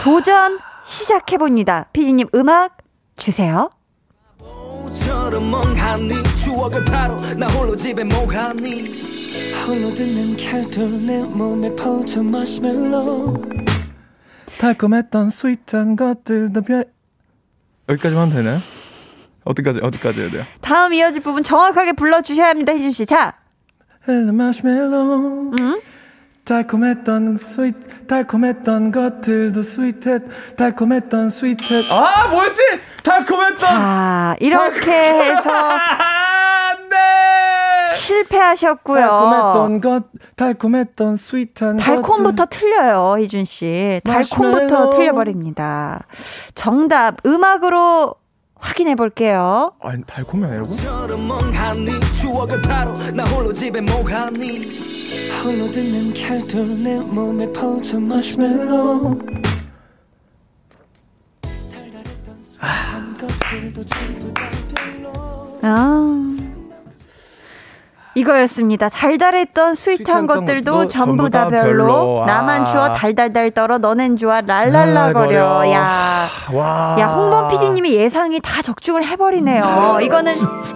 [0.04, 1.86] 도전 시작해봅니다.
[1.92, 2.76] 피디님 음악
[3.16, 3.70] 주세요.
[5.28, 8.88] 처럼 멍하니 추억을 바로 나 홀로 집에 멍하니
[9.66, 13.34] 홀로 듣는 캐롤들 내 몸에 퍼져 마시멜로
[14.58, 16.86] 달콤했던 sweet한 것들도 별
[17.90, 18.58] 여기까지만 되나요?
[19.44, 20.44] 어디까지 어디까지 해야 돼요?
[20.62, 23.04] 다음 이어질 부분 정확하게 불러주셔야 합니다, 희준 씨.
[23.04, 23.34] 자,
[24.08, 25.80] Hello 마시멜로 음?
[26.48, 32.62] 달콤했던 sweet 달콤했던 것들도 sweet했 달콤했던 스윗했 아 뭐였지?
[33.04, 36.96] 달콤했던 자, 이렇게 해서 안돼
[37.94, 38.98] 실패하셨고요.
[38.98, 40.04] 달콤했던 것
[40.36, 44.00] 달콤했던 sweet한 달콤부터 틀려요, 희준 씨.
[44.04, 44.90] 달콤부터.
[44.90, 46.06] 틀려버립니다.
[46.54, 48.14] 정답 음악으로
[48.58, 49.72] 확인해 볼게요.
[49.80, 49.90] 것들.
[49.90, 50.68] 아니 달콤이 아니라고?
[55.42, 59.18] 홀로 듣는 캐롤들 내 몸에 퍼져 마시멜로
[65.62, 65.98] 아.
[68.14, 68.88] 이거였습니다.
[68.88, 71.86] 달달했던 sweet한 sweet한 것들도 것도 전부 다 별로.
[71.86, 72.22] 별로.
[72.24, 72.26] 아.
[72.26, 75.70] 나만 추워 달달달 떨어 너넨 좋아 랄랄라 거려.
[75.70, 76.26] 야.
[76.52, 76.96] 와.
[76.98, 79.98] 야, 홍범 PD님이 예상이 다 적중을 해버리네요.
[80.02, 80.32] 이거는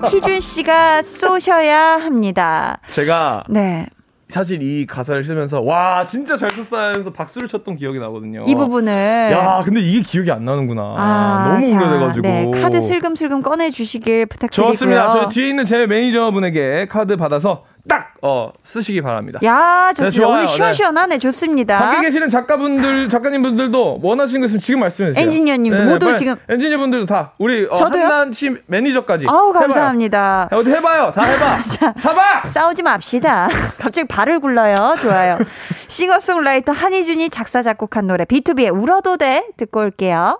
[0.08, 2.78] 희준 씨가 쏘셔야 합니다.
[2.92, 3.86] 제가 네.
[4.32, 8.44] 사실 이 가사를 쓰면서 와 진짜 잘 썼다 하면서 박수를 쳤던 기억이 나거든요.
[8.48, 10.94] 이 부분을 야 근데 이게 기억이 안 나는구나.
[10.96, 12.22] 아, 너무 자, 오래돼가지고.
[12.26, 14.72] 네, 카드 슬금슬금 꺼내 주시길 부탁드리고요.
[14.72, 15.10] 좋습니다.
[15.10, 19.40] 저 뒤에 있는 제 매니저분에게 카드 받아서 딱 어, 쓰시기 바랍니다.
[19.42, 20.04] 야, 좋습니다.
[20.04, 20.34] 네, 좋아요.
[20.36, 21.18] 오늘 시원시원하네.
[21.18, 21.78] 좋습니다.
[21.78, 25.20] 밖에 계시는 작가분들, 작가님분들도 원하시는 거 있으면 지금 말씀해 주세요.
[25.20, 27.74] 네, 엔지니어님도 모두 지금- 엔지니어분들도 다 우리 어?
[27.74, 29.26] 한난 씨 매니저까지.
[29.28, 29.62] 아우, 해봐요.
[29.62, 30.48] 감사합니다.
[30.52, 31.10] 야, 어디 해봐요.
[31.12, 31.62] 다 해봐.
[31.98, 32.50] 사봐.
[32.50, 33.48] 싸우지 맙시다.
[33.80, 34.94] 갑자기 발을 굴러요.
[35.02, 35.38] 좋아요.
[35.88, 40.38] 싱어송라이터 한희준이 작사 작곡한 노래 B2B의 울어도 돼 듣고 올게요.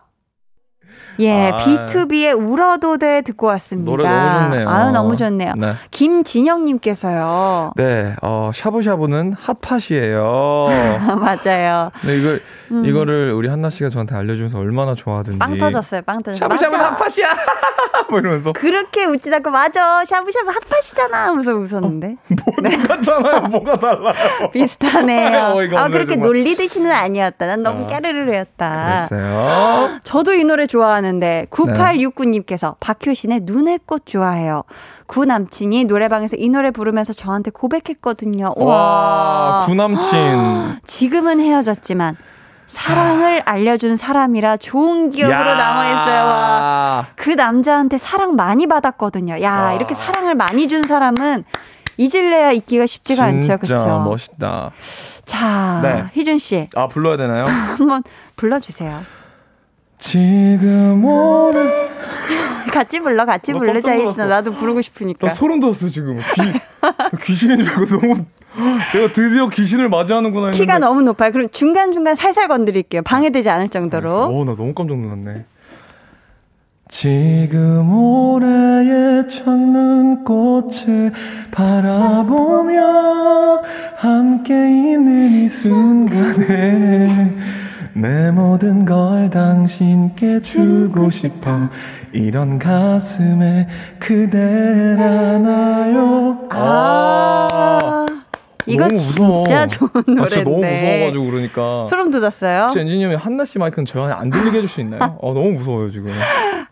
[1.21, 1.57] 예, 아.
[1.59, 3.91] B2B의 울어도 돼 듣고 왔습니다.
[3.91, 4.69] 노래 너무 좋네요.
[4.69, 5.55] 아유, 너무 좋네요.
[5.57, 5.75] 네.
[5.91, 7.73] 김진영님께서요.
[7.77, 10.67] 네, 어, 샤브샤브는 핫팟이에요.
[11.21, 11.91] 맞아요.
[12.07, 12.39] 네, 이거,
[12.89, 15.37] 이거를 우리 한나 씨가 저한테 알려주면서 얼마나 좋아하든지.
[15.37, 15.39] 음.
[15.39, 16.03] 빵 터졌어요.
[16.03, 16.49] 빵 터졌어요.
[16.49, 16.85] 샤브샤브는.
[16.85, 17.27] 핫팟이야!
[18.11, 18.53] 뭐 이러면서.
[18.53, 20.05] 그렇게 웃지 않고 맞아.
[20.05, 21.27] 샤브샤브 핫팟이잖아.
[21.29, 22.17] 하면서 웃었는데.
[22.77, 23.41] 똑같잖아요.
[23.53, 24.15] 뭐가 달라요.
[24.53, 25.53] 비슷하네요.
[25.55, 26.27] 어이가 아, 그렇게 정말.
[26.29, 27.47] 놀리듯이는 아니었다.
[27.47, 29.07] 난 너무 아, 까르르였다.
[29.09, 29.99] 그랬어요.
[30.05, 34.63] 저도 이 노래 좋아하는 데 9869님께서 박효신의 눈의 꽃 좋아해요.
[35.07, 38.55] 구 남친이 노래방에서 이 노래 부르면서 저한테 고백했거든요.
[38.57, 39.67] 와, 와.
[39.67, 40.81] 구남친.
[40.87, 42.17] 지금은 헤어졌지만
[42.67, 45.55] 사랑을 알려준 사람이라 좋은 기억으로 야.
[45.55, 46.25] 남아있어요.
[46.25, 47.07] 와.
[47.17, 49.43] 그 남자한테 사랑 많이 받았거든요.
[49.43, 49.73] 야, 와.
[49.75, 51.45] 이렇게 사랑을 많이 준 사람은
[51.99, 53.59] 잊을래야 있기가 쉽지가 않죠.
[53.59, 54.01] 그렇죠?
[54.01, 54.71] 멋있다.
[55.25, 56.05] 자, 네.
[56.15, 57.45] 희준 씨 아, 불러야 되나요?
[57.79, 58.03] 한번
[58.37, 59.01] 불러 주세요.
[60.03, 61.71] 지금 오늘
[62.73, 64.25] 같이 불러, 같이 나 부르자, 깜짝 희준아.
[64.25, 64.27] 놀랐어.
[64.27, 65.29] 나도 부르고 싶으니까.
[65.29, 66.43] 나 소름 돋았어 지금 귀
[67.25, 68.15] 귀신인 줄 알고 너무
[68.93, 71.31] 내가 드디어 귀신을 맞이하는구나 했는데 키가 너무 높아요.
[71.31, 73.03] 그럼 중간중간 살살 건드릴게요.
[73.03, 74.25] 방해되지 않을 정도로.
[74.25, 75.45] 어나 너무 깜짝 놀랐네
[76.91, 81.13] 지금 올해의 첫눈 꽃을
[81.53, 82.83] 바라보며
[83.97, 87.37] 함께 있는 이 순간에
[87.95, 91.69] 내 모든 걸 당신께 주고 싶어
[92.13, 98.07] 이런 가슴에 그댈 안아요 아,
[98.67, 99.45] 이거 무서워.
[99.45, 100.29] 진짜 좋은 아, 노래인데.
[100.29, 102.63] 진짜 너무 무서워가지고 그러니까 소름 돋았어요.
[102.65, 105.19] 혹시 엔지니어님 한나 씨 마이크는 저한테 안 들리게 해줄 수 있나요?
[105.21, 106.11] 어, 너무 무서워요 지금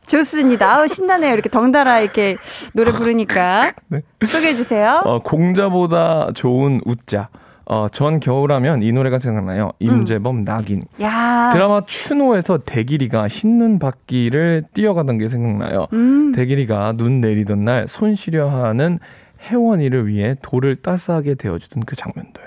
[0.07, 0.75] 좋습니다.
[0.79, 1.33] 아우, 신나네요.
[1.35, 2.37] 이렇게 덩달아 이렇게
[2.73, 3.73] 노래 부르니까.
[3.89, 4.01] 네.
[4.27, 5.03] 소개해 주세요.
[5.05, 7.29] 어, 공자보다 좋은 웃자
[7.73, 11.51] 어, 전 겨울하면 이 노래가 생각나요 임재범 낙인 야.
[11.53, 16.33] 드라마 추노에서 대길이가 흰눈 받기를 뛰어가던 게 생각나요 음.
[16.33, 18.99] 대길이가 눈 내리던 날 손 시려 하는
[19.43, 22.47] 혜원이를 위해 돌을 따스하게 데워주던 그 장면도요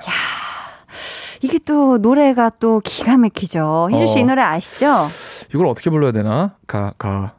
[1.42, 3.90] 이게 또 노래가 또 기가 막히죠.
[3.92, 4.26] 희주 씨이 어.
[4.28, 5.08] 노래 아시죠?
[5.54, 6.56] 이걸 어떻게 불러야 되나?
[6.68, 7.34] 가, 가.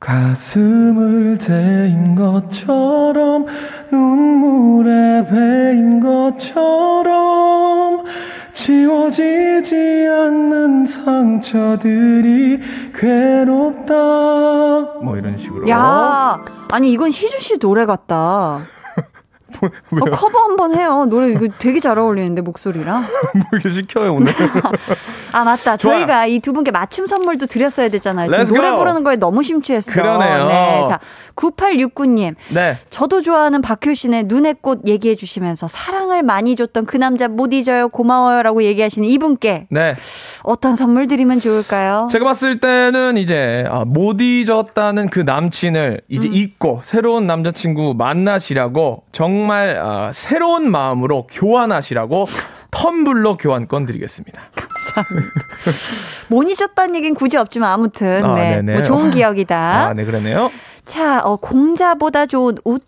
[0.00, 3.46] 가슴을 대인 것처럼
[3.90, 8.04] 눈물에 베인 것처럼
[8.52, 9.74] 지워지지
[10.08, 12.60] 않는 상처들이
[12.94, 13.94] 괴롭다
[15.02, 16.38] 뭐 이런 식으로 야.
[16.70, 18.60] 아니, 이건 희준 씨 노래 같다.
[19.90, 20.02] 왜요?
[20.02, 21.06] 어, 커버 한번 해요.
[21.08, 23.00] 노래 이거 되게 잘 어울리는데 목소리랑.
[23.34, 24.32] 뭐 이렇게 시켜요 오늘
[25.32, 25.76] 아 맞다.
[25.76, 25.98] 좋아요.
[25.98, 28.30] 저희가 이 두 분께 맞춤 선물도 드렸어야 되잖아요.
[28.30, 28.78] 지금 노래 go.
[28.78, 29.90] 부르는 거에 너무 심취했어.
[29.92, 30.46] 그러네요.
[30.48, 30.84] 네.
[30.88, 30.98] 자,
[31.34, 32.34] 9869님.
[32.54, 37.88] 네 저도 좋아하는 박효신의 눈의 꽃 얘기해 주시면서 사랑을 많이 줬던 그 남자 못 잊어요.
[37.88, 39.96] 고마워요라고 얘기하시는 이분께 네.
[40.42, 42.08] 어떤 선물 드리면 좋을까요?
[42.10, 49.78] 제가 봤을 때는 이제 아, 못 잊었다는 그 남친을 이제 잊고 새로운 남자친구 만나시라고 정말
[49.78, 52.26] 아, 새로운 마음으로 교환하시라고
[52.70, 54.40] 텀블러 교환권 드리겠습니다.
[56.28, 58.62] 못 잊었다는 얘기는 굳이 없지만 아무튼 아, 네.
[58.62, 59.56] 뭐 좋은 기억이다.
[59.56, 60.50] 아, 네 그러네요.
[60.84, 62.87] 자, 어, 공자보다 좋은 웃자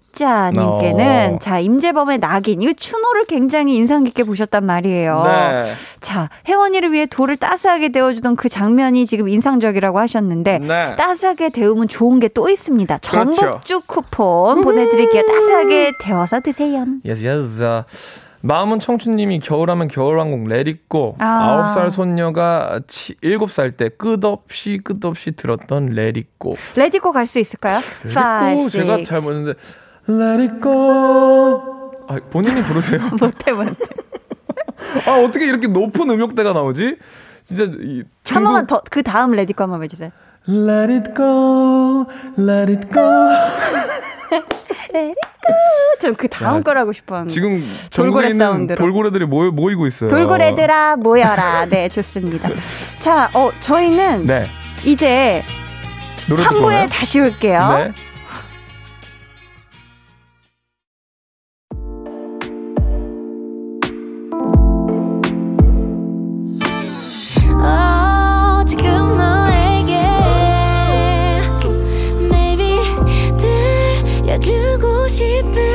[0.57, 1.39] 님께는 어.
[1.41, 5.23] 자 임재범의 낙인 이거 추노를 굉장히 인상 깊게 보셨단 말이에요.
[5.25, 5.73] 네.
[6.01, 10.97] 자 혜원이를 위해 돌을 따스하게 데워주던 그 장면이 지금 인상적이라고 하셨는데 네.
[10.97, 12.99] 따스하게 데우면 좋은 게 또 있습니다.
[12.99, 13.31] 그렇죠.
[13.33, 15.23] 전복죽 쿠폰 보내드릴게요.
[15.27, 16.87] 따스하게 데워서 드세요.
[17.05, 17.65] Yes yes.
[17.65, 17.85] 아,
[18.43, 21.27] 마음은 청춘님이 겨울하면 겨울왕국 let it go 아.
[21.27, 27.13] 아홉 살 손녀가 치, 7살 때 끝없이 끝없이 들었던 let it go Let it go
[27.13, 27.81] 갈수 있을까요?
[28.05, 29.53] Let it go 제가 잘 모르는데
[30.11, 33.01] let it go 아, 본인이 부르세요.
[33.21, 33.75] 못해 못해.
[35.07, 36.97] 아 어떻게 이렇게 높은 음역대가 나오지?
[37.47, 40.11] 진짜 이한 중국 번만 더 그 다음 let it go 한번 해주세요.
[40.49, 42.07] Let it go,
[42.39, 43.31] let it go.
[46.01, 47.33] 전그 다음 야, 거라고 싶었는데.
[47.35, 47.63] 지금
[47.95, 48.77] 돌고래 사운드로.
[48.77, 50.09] 돌고래들이 모이, 모이고 있어요.
[50.11, 51.67] 돌고래들아 모여라.
[51.67, 52.49] 네 좋습니다.
[53.01, 54.45] 자, 어 저희는 네.
[54.85, 55.43] 이제
[56.29, 56.87] 노래 듣고 3부에 오나요?
[56.89, 57.59] 다시 올게요.
[57.77, 57.93] 네.
[75.19, 75.70] 듣고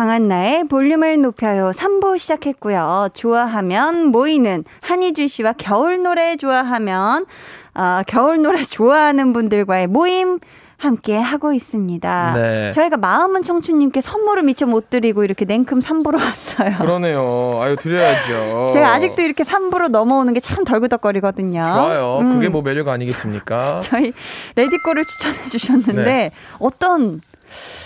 [0.00, 1.72] 강한나의 볼륨을 높여요.
[1.74, 3.10] 3부 시작했고요.
[3.12, 7.26] 좋아하면 모이는 한희준 씨와 겨울 노래 좋아하면,
[7.74, 10.38] 어, 겨울 노래 좋아하는 분들과의 모임
[10.78, 12.32] 함께 하고 있습니다.
[12.34, 12.70] 네.
[12.70, 16.78] 저희가 마음은 청춘님께 선물을 미처 못 드리고 이렇게 냉큼 3부로 왔어요.
[16.78, 17.58] 그러네요.
[17.60, 18.70] 아유 드려야죠.
[18.72, 21.60] 제가 아직도 이렇게 3부로 넘어오는 게 참 덜그덕거리거든요.
[21.74, 22.18] 좋아요.
[22.22, 22.32] 음.
[22.36, 23.80] 그게 뭐 매력 아니겠습니까?
[23.84, 24.14] 저희
[24.56, 26.30] 레디꼬를 추천해 주셨는데 네.
[26.58, 27.20] 어떤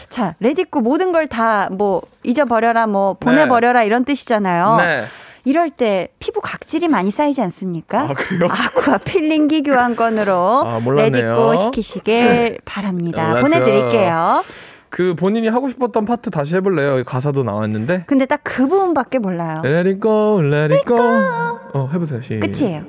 [0.08, 4.76] 자 let it go 모든 걸 다 뭐 잊어버려라 뭐 보내버려라 이런 뜻이잖아요.
[4.78, 5.04] 네.
[5.46, 8.00] 이럴 때 피부 각질이 많이 쌓이지 않습니까?
[8.02, 8.48] 아, 그래요?
[8.50, 10.80] 아쿠아 필링기 교환권으로 아.
[10.84, 13.22] let it go 시키시길 바랍니다.
[13.24, 13.42] 알았어요.
[13.42, 14.42] 보내드릴게요.
[14.88, 17.02] 그 본인이 하고 싶었던 파트 다시 해볼래요?
[17.04, 18.04] 가사도 나왔는데.
[18.06, 19.60] 근데 딱 그 부분밖에 몰라요.
[19.64, 20.96] Let it go, let it go.
[20.98, 22.22] 어 해보세요.
[22.22, 22.38] 시.
[22.40, 22.84] 끝이에요.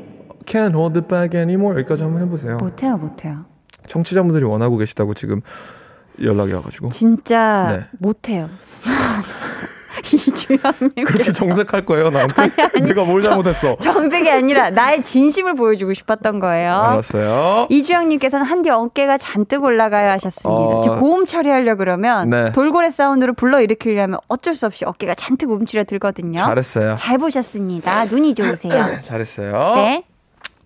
[0.45, 1.77] Can't hold it back anymore.
[1.79, 2.57] 여기까지 한번 해보세요.
[2.57, 3.45] 못해요, 못해요.
[3.87, 5.41] 청취자분들이 원하고 계시다고 지금
[6.21, 6.89] 연락이 와가지고.
[6.89, 7.97] 진짜 네.
[7.99, 8.49] 못해요.
[10.13, 12.51] 이주영님 그렇게 정색할 거예요 나한테?
[12.81, 13.77] 내가 뭘 잘못했어?
[13.77, 16.73] 정색이 아니라 나의 진심을 보여주고 싶었던 거예요.
[16.73, 17.67] 알았어요.
[17.69, 20.61] 이주영님께서는 한디 어깨가 잔뜩 올라가요 하셨습니다.
[20.61, 20.81] 어.
[20.81, 22.49] 지금 고음 처리하려 그러면 네.
[22.49, 26.39] 돌고래 사운드로 불러 일으키려면 어쩔 수 없이 어깨가 잔뜩 움츠려 들거든요.
[26.39, 26.95] 잘했어요.
[26.95, 28.05] 잘 보셨습니다.
[28.05, 28.99] 눈이 좋으세요.
[29.01, 29.75] 잘했어요.
[29.75, 30.03] 네.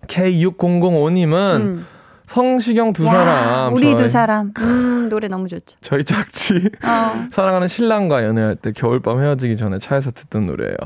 [0.06, 1.86] K6005님은 음.
[2.30, 3.72] 성시경 두 야, 사람.
[3.72, 4.52] 우리 저희, 두 사람.
[4.58, 5.76] 음, 노래 너무 좋죠.
[5.80, 6.54] 저희 짝지.
[6.84, 7.26] 어.
[7.32, 10.76] 사랑하는 신랑과 연애할 때 겨울밤 헤어지기 전에 차에서 듣던 노래예요.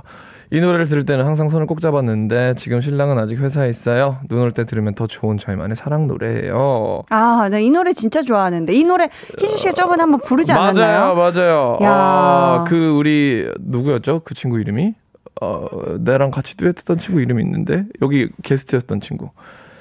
[0.50, 4.20] 이 노래를 들을 때는 항상 손을 꼭 잡았는데 지금 신랑은 아직 회사에 있어요.
[4.30, 7.02] 눈 올 때 들으면 더 좋은 저희만의 사랑 노래예요.
[7.10, 8.72] 아, 나 이 노래 진짜 좋아하는데.
[8.72, 11.14] 이 노래 희주 씨가 저번에 한번 부르지 않았나요?
[11.14, 11.78] 맞아요, 맞아요.
[11.82, 11.90] 야.
[11.92, 14.20] 아, 그 우리 누구였죠?
[14.24, 14.94] 그 친구 이름이?
[15.42, 15.66] 어,
[16.00, 19.28] 내랑 같이 듀엣했던 친구 이름이 있는데 여기 게스트였던 친구.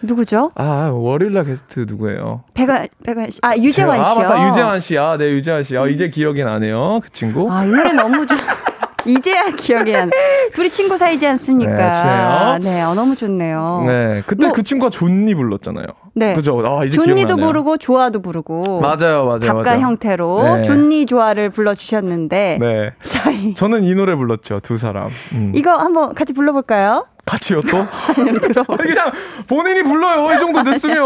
[0.04, 0.52] 누구죠?
[0.56, 2.44] 아, 월요일날 게스트 누구예요?
[2.54, 3.40] 배가 배가 씨.
[3.42, 4.16] 아, 유재환 씨요.
[4.26, 4.26] 음.
[4.26, 4.50] 아, 맞다.
[4.50, 4.98] 유재환 씨.
[4.98, 5.78] 아, 네, 유재환 씨.
[5.78, 7.00] 아, 이제 기억이 나네요.
[7.02, 7.52] 그 친구.
[7.52, 8.38] 아, 이 노래 너무 좋아.
[9.06, 10.10] 이제야 기억이 안.
[10.54, 11.76] 둘이 친구 사이지 않습니까?
[11.76, 12.58] 네, 친해요.
[12.78, 13.84] 네, 어, 너무 좋네요.
[13.86, 14.24] 네.
[14.26, 15.86] 그때 뭐- 그 친구가 존니 불렀잖아요.
[16.16, 16.34] 네.
[16.36, 16.62] 그죠?
[16.66, 17.46] 아, 이제 존니도 기억나네요.
[17.48, 19.40] 부르고 조아도 부르고 맞아요, 맞아요.
[19.40, 19.80] 답가 맞아요.
[19.82, 20.64] 형태로 네.
[20.64, 22.92] 존니 조아를 불러주셨는데 네.
[23.10, 24.62] 저희 저는 이 노래 불렀죠.
[24.62, 25.10] 두 사람.
[25.34, 25.52] 음.
[25.54, 27.06] 이거 한번 같이 불러볼까요?
[27.26, 27.86] 같이요 또?
[28.78, 29.12] 그냥
[29.48, 30.34] 본인이 불러요.
[30.36, 30.98] 이 정도 됐으면.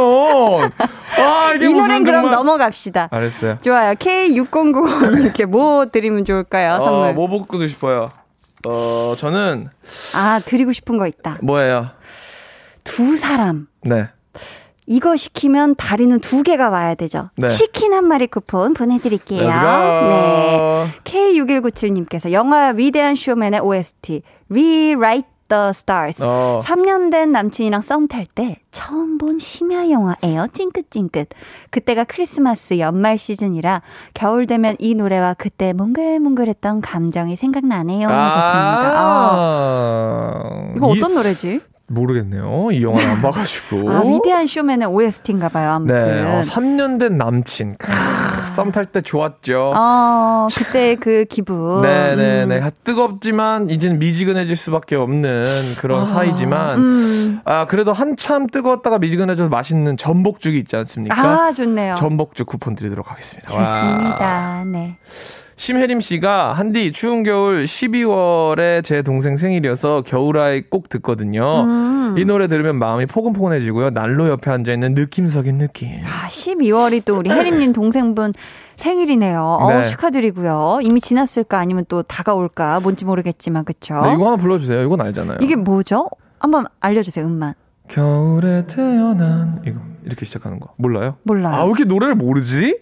[1.20, 3.10] 아, 이게 이 무슨 노래는 그럼 정말- 넘어갑시다.
[3.12, 3.58] 알았어요.
[3.62, 3.94] 좋아요.
[3.96, 6.80] K6090 이렇게 뭐 드리면 좋을까요?
[6.80, 7.10] 선물.
[7.10, 8.12] 어, 뭐 먹고 싶어요?
[8.68, 9.70] 어, 저는
[10.16, 11.38] 아 드리고 싶은 거 있다.
[11.42, 11.88] 뭐예요?
[12.84, 13.68] 두 사람.
[13.84, 14.08] 네.
[14.90, 17.30] 이거 시키면 다리는 두 개가 와야 되죠.
[17.36, 17.48] 네.
[17.48, 19.48] 치킨 한 마리 쿠폰 보내드릴게요.
[19.48, 20.88] 네.
[21.04, 26.24] K6197님께서 영화 위대한 쇼맨의 OST Rewrite the Stars.
[26.24, 26.60] 어.
[26.62, 30.48] 3년 된 남친이랑 썸 탈 때 처음 본 심야 영화예요.
[30.54, 31.30] 찡긋찡긋.
[31.72, 33.82] 그때가 크리스마스 연말 시즌이라
[34.14, 38.08] 겨울 되면 이 노래와 그때 몽글몽글했던 감정이 생각나네요.
[38.08, 38.94] 하셨습니다.
[39.00, 41.62] 아, 아, 이거 이- 어떤 노래지?
[41.88, 42.70] 모르겠네요.
[42.72, 43.90] 이 영화를 안 봐가지고.
[43.90, 45.72] 아, 위대한 쇼맨의 OST인가 봐요.
[45.72, 46.00] 아무튼.
[46.00, 46.22] 네.
[46.24, 47.78] 어, 3년 된 남친.
[48.56, 49.74] 썸탈 때 좋았죠.
[49.76, 51.82] 어, 그때 그 기분.
[51.82, 52.58] 네네네.
[52.58, 52.64] 음.
[52.64, 55.46] 아, 뜨겁지만 이제는 미지근해질 수밖에 없는
[55.80, 57.40] 그런 사이지만 음.
[57.46, 61.16] 아 그래도 한참 뜨거웠다가 미지근해져서 맛있는 전복죽이 있지 않습니까?
[61.16, 61.96] 아, 좋네요.
[61.96, 63.56] 전복죽 쿠폰 드리도록 하겠습니다.
[63.56, 63.66] 와.
[63.66, 64.64] 좋습니다.
[64.66, 64.98] 네.
[65.58, 71.64] 심혜림 씨가 한디 추운 겨울 12월에 제 동생 생일이어서 겨울아이 꼭 듣거든요.
[71.64, 72.16] 음.
[72.16, 73.90] 이 노래 들으면 마음이 포근포근해지고요.
[73.90, 76.00] 난로 옆에 앉아 있는 느낌적인 느낌.
[76.06, 78.34] 아, 12월이 또 우리 혜림님 동생분
[78.76, 79.42] 생일이네요.
[79.42, 79.90] 어, 네.
[79.90, 80.80] 축하드리고요.
[80.84, 84.00] 이미 지났을까 아니면 또 다가올까 뭔지 모르겠지만 그쵸?
[84.04, 84.84] 네, 이거 하나 불러주세요.
[84.84, 85.40] 이건 알잖아요.
[85.42, 86.08] 이게 뭐죠?
[86.40, 87.26] 한번 알려주세요.
[87.26, 87.56] 음만.
[87.88, 91.16] 겨울에 태어난 이거 이렇게 시작하는 거 몰라요?
[91.24, 91.56] 몰라요.
[91.56, 92.78] 아왜 이렇게 노래를 모르지?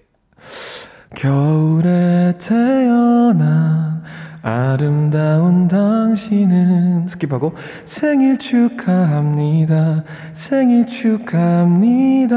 [1.16, 4.04] 겨울에 태어난
[4.42, 7.54] 아름다운 당신은 skip하고
[7.86, 10.04] 생일 축하합니다.
[10.34, 12.36] 생일 축하합니다.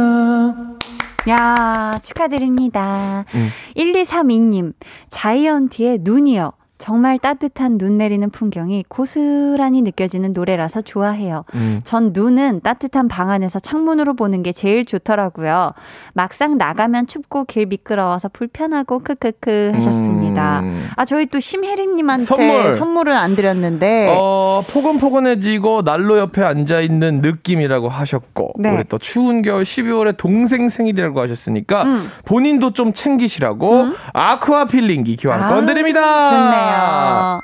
[1.28, 3.26] 야, 축하드립니다.
[3.34, 3.48] 음.
[3.76, 4.72] 1232님,
[5.10, 6.52] 자이언티의 눈이요.
[6.78, 11.44] 정말 따뜻한 눈 내리는 풍경이 고스란히 느껴지는 노래라서 좋아해요.
[11.54, 11.80] 음.
[11.84, 15.72] 전 눈은 따뜻한 방 안에서 창문으로 보는 게 제일 좋더라고요.
[16.14, 20.60] 막상 나가면 춥고 길 미끄러워서 불편하고 크크크 하셨습니다.
[20.60, 20.88] 음.
[20.96, 22.72] 아 저희 또 심혜림님한테 선물.
[22.74, 23.08] 선물.
[23.08, 28.72] 을 안 드렸는데 어, 포근포근해지고 난로 옆에 앉아 있는 느낌이라고 하셨고 네.
[28.72, 32.10] 올해 또 추운 겨울 12월에 동생 생일이라고 하셨으니까 음.
[32.24, 36.30] 본인도 좀 챙기시라고 아쿠아 필링기 교환권 아, 드립니다.
[36.30, 37.40] 좋네 요.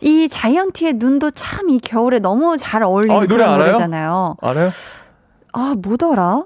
[0.00, 3.66] 이 자이언티의 눈도 참 이 겨울에 너무 잘 어울리는 어, 이 노래 그런 알아요?
[3.72, 4.36] 노래잖아요.
[4.42, 4.70] 알아요?
[5.52, 6.44] 아 뭐더라?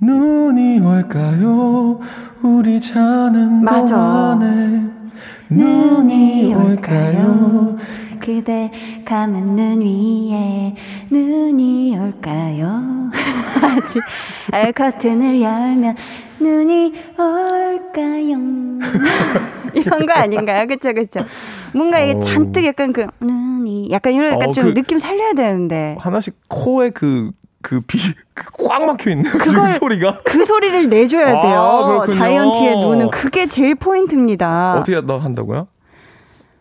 [0.00, 1.98] 눈이 올까요?
[2.42, 3.94] 우리 자는 맞아.
[3.96, 4.84] 동안에
[5.50, 7.76] 눈이 올까요?
[8.32, 8.70] 그대
[9.06, 10.74] 감은 눈 위에
[11.10, 12.68] 눈이 올까요?
[13.62, 14.02] 아직
[14.52, 15.96] 알 커튼을 열면
[16.38, 18.36] 눈이 올까요?
[19.72, 20.66] 이런 거 아닌가요?
[20.66, 21.24] 그쵸, 그쵸.
[21.72, 22.20] 뭔가 이게 오.
[22.20, 25.96] 잔뜩 약간 그, 눈이, 약간 이런 약간 어, 좀 그- 느낌 살려야 되는데.
[25.98, 27.30] 하나씩 코에 그,
[27.62, 27.96] 그 비,
[28.34, 29.48] 그꽉 막혀 있는 그
[29.80, 30.20] 소리가.
[30.24, 31.86] 그 소리를 내줘야 아, 돼요.
[32.04, 32.18] 그렇군요.
[32.18, 34.74] 자이언티의 눈은 그게 제일 포인트입니다.
[34.74, 35.68] 어떻게 나 한다고요?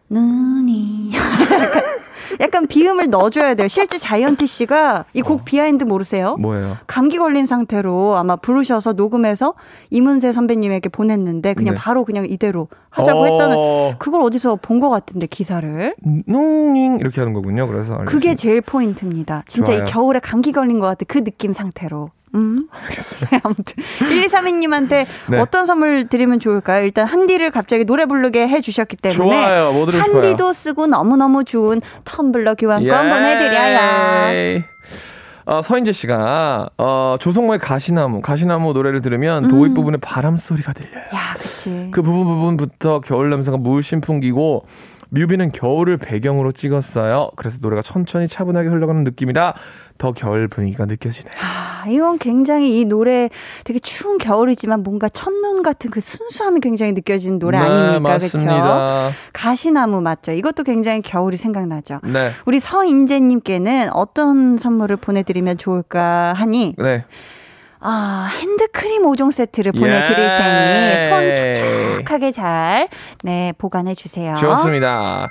[0.10, 1.12] 눈이
[2.40, 3.68] 약간 비음을 넣어줘야 돼요.
[3.68, 6.36] 실제 자이언티 씨가 이곡 비하인드 모르세요?
[6.38, 6.78] 뭐예요?
[6.86, 9.54] 감기 걸린 상태로 아마 부르셔서 녹음해서
[9.90, 11.80] 이문세 선배님에게 보냈는데 그냥 네.
[11.82, 15.96] 바로 그냥 이대로 하자고 어, 했다는 그걸 어디서 본 것 같은데 기사를
[16.28, 17.68] 농잉 이렇게 하는 거군요.
[17.68, 18.36] 그래서 그게 알겠습니다.
[18.36, 19.44] 제일 포인트입니다.
[19.48, 19.84] 진짜 좋아요.
[19.88, 22.12] 이 겨울에 감기 걸린 것 같은 그 느낌 상태로.
[22.36, 22.68] 음.
[23.32, 25.40] 네, 아무튼 1232님한테 네.
[25.40, 26.84] 어떤 선물 드리면 좋을까요?
[26.84, 29.72] 일단 한디를 갑자기 노래 부르게 해주셨기 때문에 좋아요.
[29.72, 30.22] 뭐 드리고 싶어요?
[30.24, 33.78] 한디도 쓰고 너무너무 좋은 텀블러 교환권 보내드려요.
[34.34, 34.66] 예.
[35.46, 41.06] 어, 서인재 씨가 어, 조성모의 가시나무, 가시나무 노래를 들으면 도입 부분에 바람 소리가 들려요.
[41.16, 41.88] 야, 그치.
[41.92, 44.66] 그 부분 부분부터 겨울 냄새가 물씬 풍기고
[45.10, 47.30] 뮤비는 겨울을 배경으로 찍었어요.
[47.36, 49.54] 그래서 노래가 천천히 차분하게 흘러가는 느낌이라
[49.98, 51.32] 더 겨울 분위기가 느껴지네요.
[51.42, 53.30] 아, 이건 굉장히 이 노래
[53.64, 58.18] 되게 추운 겨울이지만 뭔가 첫눈 같은 그 순수함이 굉장히 느껴지는 노래 네, 아닙니까?
[58.18, 59.16] 그렇죠?
[59.34, 60.32] 가시나무 맞죠?
[60.34, 62.02] 이것도 굉장히 겨울이 생각나죠.
[62.04, 62.32] 네.
[62.46, 67.06] 우리 서인재 님께는 어떤 선물을 보내 드리면 좋을까 하니 네.
[67.90, 71.56] 아 핸드크림 5종 세트를 보내드릴 테니 손 예.
[71.56, 72.90] 촉촉하게 잘
[73.24, 74.36] 네 보관해 주세요.
[74.36, 75.30] 좋습니다.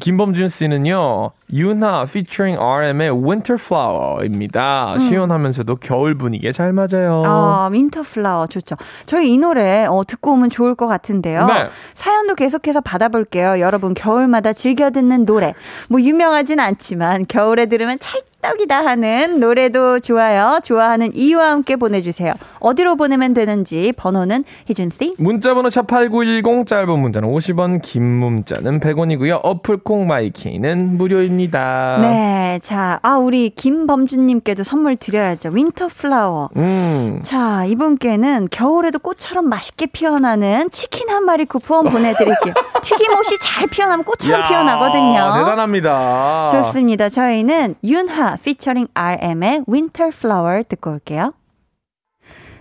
[0.00, 4.98] 김범준 씨는요, 윤하 featuring RM의 Winter Flower입니다.
[4.98, 7.20] 시원하면서도 겨울 분위기에 잘 맞아요.
[7.20, 7.26] 음.
[7.26, 8.76] 아, Winter Flower 좋죠.
[9.04, 11.46] 저희 이 노래 어, 듣고 오면 좋을 것 같은데요.
[11.46, 11.68] 네.
[11.94, 13.60] 사연도 계속해서 받아볼게요.
[13.60, 15.54] 여러분 겨울마다 즐겨 듣는 노래.
[15.88, 20.58] 뭐 유명하진 않지만 겨울에 들으면 찰떡이다 하는 노래도 좋아요.
[20.64, 22.34] 좋아하는 이유와 함께 보내주세요.
[22.58, 25.14] 어디로 보내면 되는지 번호는 희준 씨.
[25.18, 29.40] 문자번호 샵8910 짧은 문자는 50원, 긴 문자는 100원이고요.
[29.42, 31.98] 어플 콩, my K는 무료입니다.
[32.00, 35.50] 네, 자, 아 우리 김범준님께도 선물 드려야죠.
[35.50, 36.50] Winter Flower.
[36.56, 37.20] 음.
[37.22, 42.54] 자, 이분께는 겨울에도 꽃처럼 맛있게 피어나는 치킨 한 마리 쿠폰 보내드릴게요.
[42.82, 45.34] 튀김옷이 잘 피어나면 꽃처럼 야, 피어나거든요.
[45.44, 46.48] 대단합니다.
[46.50, 47.08] 좋습니다.
[47.08, 51.32] 저희는 윤하 featuring RM의 Winter Flower 듣고 올게요.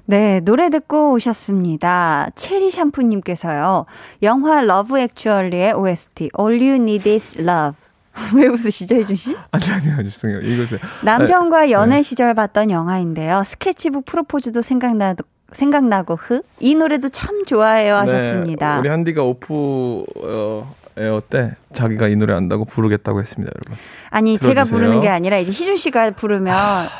[0.05, 2.29] 네, 노래 듣고 오셨습니다.
[2.35, 3.85] 체리 샴푸님께서요.
[4.23, 7.77] 영화 Love Actually의 OST All You Need Is Love.
[8.35, 9.37] 왜 웃으시죠, 희준 씨?
[9.51, 10.41] 아니, 아니, 아니, 죄송해요.
[10.41, 10.79] 읽으세요.
[11.05, 11.71] 남편과 네.
[11.71, 13.43] 연애 시절 봤던 영화인데요.
[13.45, 16.41] 스케치북 프로포즈도 생각나도 생각나고 흐.
[16.59, 18.75] 이 노래도 참 좋아해요 하셨습니다.
[18.75, 23.77] 네, 우리 한디가 off 어, air 때 자기가 이 노래 안다고 부르겠다고 했습니다, 여러분.
[24.09, 24.77] 아니 제가 들어주세요.
[24.79, 26.55] 부르는 게 아니라 이제 희준 씨가 부르면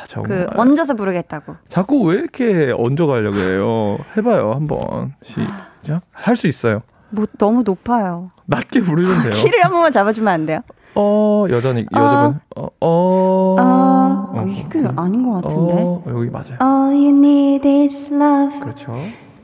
[0.08, 0.28] 정말.
[0.28, 1.56] 그 얹어서 부르겠다고.
[1.68, 3.98] 자꾸 왜 이렇게 얹어 가려고 해요?
[4.16, 5.14] 해봐요, 한번.
[5.22, 6.02] 시작.
[6.12, 6.82] 할 수 있어요.
[7.10, 8.30] 뭐 너무 높아요.
[8.46, 9.32] 낮게 부르면 돼요.
[9.42, 10.60] 키를 한 번만 잡아주면 안 돼요?
[10.94, 12.40] 어, 여자니, 여자분.
[12.56, 13.56] 어, 어.
[13.58, 15.74] 아, 어, 이게 아닌 것 같은데.
[15.78, 16.58] 어, 여기 맞아요.
[16.62, 18.60] All you need is love.
[18.60, 18.98] 그렇죠.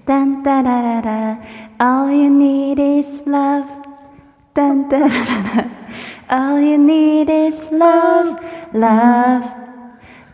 [0.05, 1.39] 딴따라라라.
[1.81, 3.78] All you need is love.
[4.59, 5.71] 딴따라라라.
[6.29, 8.41] All you need is love.
[8.75, 9.68] Love.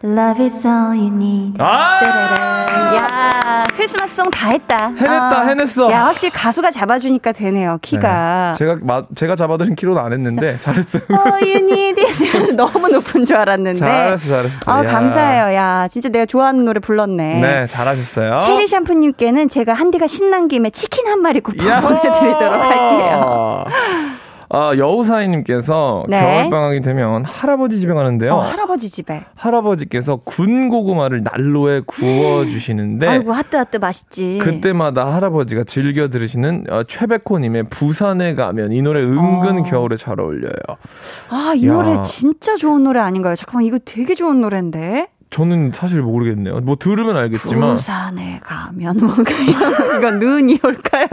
[0.05, 1.55] Love is all you need.
[1.59, 1.99] 아!
[1.99, 2.95] 따라란.
[2.95, 4.89] 야, 크리스마스송 다 했다.
[4.89, 5.91] 해냈다, 해냈어.
[5.91, 8.53] 야, 확실히 가수가 잡아주니까 되네요, 키가.
[8.53, 8.59] 네.
[8.59, 11.05] 제가, 마, 제가 잡아드린 키로는 안 했는데, 잘했어요.
[11.11, 12.23] All you need is
[12.55, 13.79] 너무 높은 줄 알았는데.
[13.79, 14.59] 잘했어, 잘했어.
[14.67, 14.91] 아, 야.
[14.91, 15.55] 감사해요.
[15.57, 17.41] 야, 진짜 내가 좋아하는 노래 불렀네.
[17.41, 18.41] 네, 잘하셨어요.
[18.41, 21.65] 체리 샴푸님께는 제가 한디가 신난 김에 치킨 한 마리 쿠폰!
[21.81, 23.65] 보내드리도록 할게요.
[24.55, 26.21] 아, 여우사이님께서 네.
[26.21, 28.35] 겨울방학이 되면 할아버지 집에 가는데요.
[28.35, 29.25] 어, 할아버지 집에.
[29.35, 34.39] 할아버지께서 군 고구마를 난로에 구워주시는데 아이고 하뜨 맛있지.
[34.41, 39.63] 그때마다 할아버지가 즐겨 들으시는 어, 최백호님의 부산에 가면 이 노래 은근 어.
[39.65, 40.53] 겨울에 잘 어울려요.
[41.31, 41.73] 아, 이 야.
[41.73, 43.35] 노래 진짜 좋은 노래 아닌가요?
[43.35, 45.09] 잠깐만, 이거 되게 좋은 노래인데?
[45.35, 46.61] 저는 사실 모르겠네요.
[46.61, 51.09] 뭐 들으면 알겠지만 부산에 가면 뭔가 이런, 이거 눈이 올까요?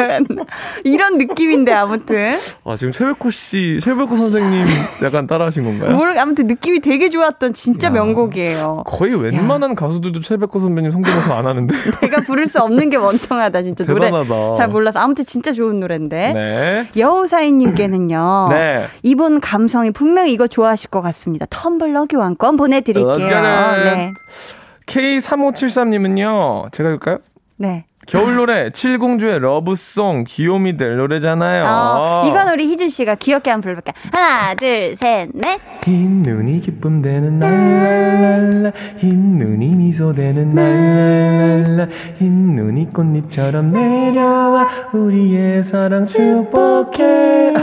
[0.83, 2.35] 이런 느낌인데, 아무튼.
[2.63, 4.63] 아 지금 최백호 씨, 최백호 선생님
[5.03, 5.95] 약간 따라하신 건가요?
[5.95, 7.91] 모르, 아무튼 느낌이 되게 좋았던 진짜 야.
[7.91, 8.83] 명곡이에요.
[8.85, 13.85] 거의 웬만한 가수들도 최백호 선배님 성대모사 안 하는데 내가 부를 수 없는 게 원통하다, 진짜.
[13.85, 14.53] 노래 대단하다.
[14.53, 14.99] 잘 몰라서.
[14.99, 16.33] 아무튼 진짜 좋은 노래인데.
[16.33, 16.87] 네.
[16.95, 18.49] 여우사이님께는요.
[18.53, 18.85] 네.
[19.01, 21.47] 이분 감성이 분명히 이거 좋아하실 것 같습니다.
[21.47, 23.11] 텀블러 교환권 보내드릴게요.
[23.17, 24.10] It.
[24.13, 25.19] 네.
[25.19, 26.71] K3573님은요.
[26.71, 27.19] 제가 읽을까요?
[27.57, 27.85] 네.
[28.07, 31.65] 겨울 노래 칠공주의 러브송 귀요미들 노래잖아요.
[31.65, 33.93] 어, 이건 우리 희준 씨가 귀엽게 한번 불러볼게요.
[34.11, 35.59] 하나, 둘, 셋, 넷.
[35.85, 41.87] 흰 눈이 기쁨 되는 날랄랄라 흰 눈이 미소 되는 날랄랄라
[42.17, 47.53] 흰 눈이 꽃잎처럼 내려와 우리의 사랑 축복해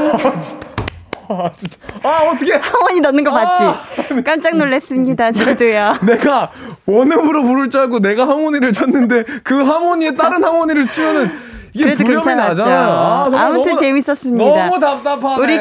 [1.28, 4.22] 아 진짜 아 어떻게 하모니 넣는 거 봤지?
[4.24, 5.30] 깜짝 놀랐습니다.
[5.32, 5.96] 저도요.
[6.06, 6.50] 내가
[6.86, 11.30] 원음으로 부를 줄 알고 내가 하모니를 쳤는데 그 하모니에 다른 하모니를 치면은
[11.74, 12.30] 이게 괜찮았죠.
[12.64, 12.88] 나잖아요.
[12.88, 14.66] 아, 아무튼 너무- 재밌었습니다.
[14.66, 15.42] 너무 답답하네.
[15.42, 15.58] 우리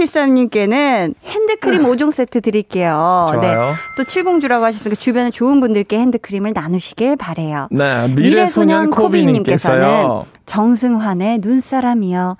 [0.00, 3.28] K3573님께는 핸드크림 5종 세트 드릴게요.
[3.40, 3.46] 네.
[3.46, 3.74] 좋아요.
[3.96, 7.68] 또 칠공주라고 하셨으니까 주변에 좋은 분들께 핸드크림을 나누시길 바래요.
[7.70, 10.26] 네, 미래소년 미래소년 코비님께서는 코비님께서요.
[10.46, 12.36] 정승환의 눈사람이요.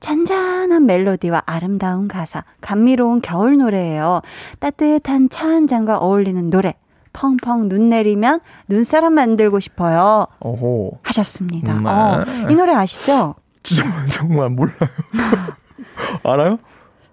[0.00, 4.22] 잔잔한 멜로디와 아름다운 가사, 감미로운 겨울 노래예요.
[4.58, 6.74] 따뜻한 차 한 잔과 어울리는 노래.
[7.12, 10.26] 펑펑 눈 내리면 눈사람 만들고 싶어요.
[10.40, 11.00] 오호.
[11.02, 11.74] 하셨습니다.
[11.74, 11.88] 네.
[11.90, 13.34] 어, 이 노래 아시죠?
[13.62, 13.82] 진짜
[14.12, 14.76] 정말 몰라요.
[16.24, 16.58] 알아요?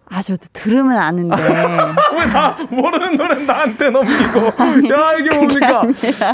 [0.10, 1.36] 아, 저도 들으면 아는데.
[2.18, 4.48] 왜다 모르는 노래 나한테 넘기고?
[4.94, 5.84] 야 이게 뭡니까?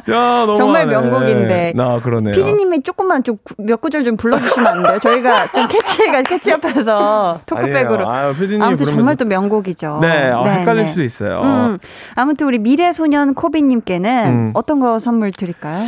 [0.10, 1.74] 야 너무 정말 명곡인데.
[1.76, 2.34] 나 그러네요.
[2.34, 5.00] 피디님이 조금만 좀 몇 구절 좀 불러주시면 안 돼요?
[5.00, 8.10] 저희가 좀 캐치가 캐치업해서 토크백으로.
[8.10, 10.00] 아유, 아무튼 정말 또 명곡이죠.
[10.02, 10.90] 네, 아, 헷갈릴 네.
[10.90, 11.42] 수도 있어요.
[11.44, 11.78] 음,
[12.16, 14.52] 아무튼 우리 미래소년 코비님께는 음.
[14.54, 15.84] 어떤 거 선물 드릴까요?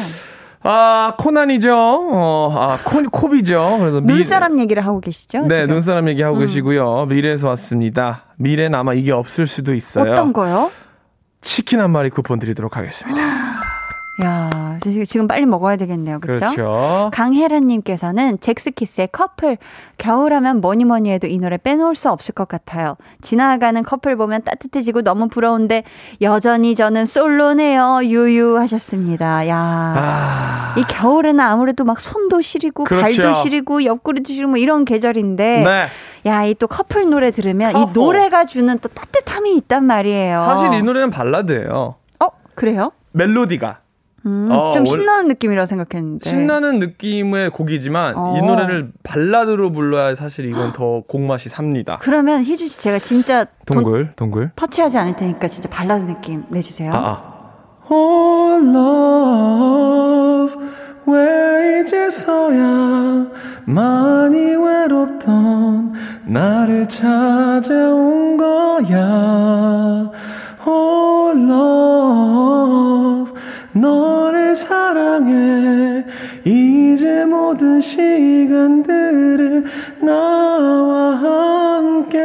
[0.67, 1.75] 아 코난이죠.
[1.77, 3.77] 어, 아 코, 코비죠.
[3.79, 5.41] 그래서 미- 눈사람 얘기를 하고 계시죠?
[5.47, 5.67] 네, 지금?
[5.67, 6.41] 눈사람 얘기하고 음.
[6.41, 7.05] 계시고요.
[7.05, 8.23] 미래에서 왔습니다.
[8.37, 10.11] 미래는 아마 이게 없을 수도 있어요.
[10.11, 10.71] 어떤 거요?
[11.41, 13.21] 치킨 한 마리 쿠폰 드리도록 하겠습니다.
[14.23, 16.19] 야, 저 지금- 빨리 먹어야 되겠네요.
[16.21, 16.45] 그렇죠?
[16.51, 17.11] 그렇죠.
[17.13, 19.57] 강혜란님께서는 잭스키스의 커플.
[19.97, 22.95] 겨울하면 뭐니 뭐니 해도 이 노래 빼놓을 수 없을 것 같아요.
[23.21, 25.83] 지나가는 커플 보면 따뜻해지고 너무 부러운데
[26.21, 28.01] 여전히 저는 솔로네요.
[28.03, 29.47] 유유 하셨습니다.
[29.49, 29.57] 야.
[29.57, 33.21] 아, 이 겨울에는 아무래도 막 손도 시리고 그렇죠.
[33.21, 35.85] 발도 시리고 옆구리도 시리고 뭐 이런 계절인데 네.
[36.25, 37.93] 야, 이 또 커플 노래 들으면 이 커플.
[37.93, 40.37] 노래가 주는 또 따뜻함이 있단 말이에요.
[40.45, 41.95] 사실 이 노래는 발라드예요.
[42.21, 42.91] 어, 그래요?
[43.11, 43.79] 멜로디가
[44.25, 46.29] 음, 어, 좀 신나는 느낌이라고 생각했는데.
[46.29, 48.35] 신나는 느낌의 곡이지만 어.
[48.37, 51.99] 이 노래를 발라드로 불러야 사실 이건 더 곡맛이 삽니다.
[52.01, 54.51] 그러면 희준 씨 제가 진짜 돈 동글, 동글.
[54.55, 56.91] 터치하지 않을 테니까 진짜 발라드 느낌 내주세요.
[56.91, 57.35] 아, 아.
[57.87, 60.55] Oh love
[61.07, 63.27] 왜 이제서야
[63.65, 65.93] 많이 외롭던
[66.25, 70.09] 나를 찾아온 거야
[70.65, 73.34] Oh love
[73.75, 76.05] 너를 사랑해
[76.45, 79.65] 이제 모든 시간들을
[79.99, 82.19] 나와 함께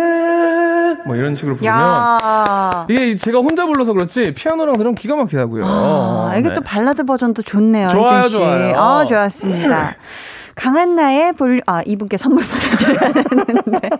[1.05, 2.86] 뭐 이런 식으로 부르면 야.
[2.88, 5.64] 이게 제가 혼자 불러서 그렇지 피아노랑 들으면 기가 막히다고요.
[5.66, 6.55] 아, 이게 네.
[6.55, 7.88] 또 발라드 버전도 좋네요.
[7.88, 8.28] 좋아요.
[8.28, 8.76] 좋아요.
[8.76, 9.96] 아, 좋았습니다.
[10.55, 13.90] 강한나의 볼, 아, 이분께 선물 보내드려야 되는데.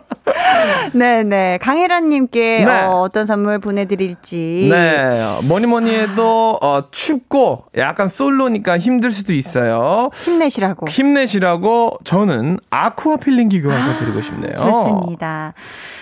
[0.93, 1.59] 네네.
[1.59, 2.71] 강혜란님께 네.
[2.85, 4.69] 어, 어떤 선물 보내드릴지.
[4.71, 10.11] 네, 뭐니 뭐니 해도 어, 춥고 약간 솔로니까 힘들 수도 있어요.
[10.15, 10.89] 힘내시라고.
[10.89, 14.53] 힘내시라고 저는 aqua peeling기 교환권 드리고 싶네요.
[14.53, 15.55] 좋습니다.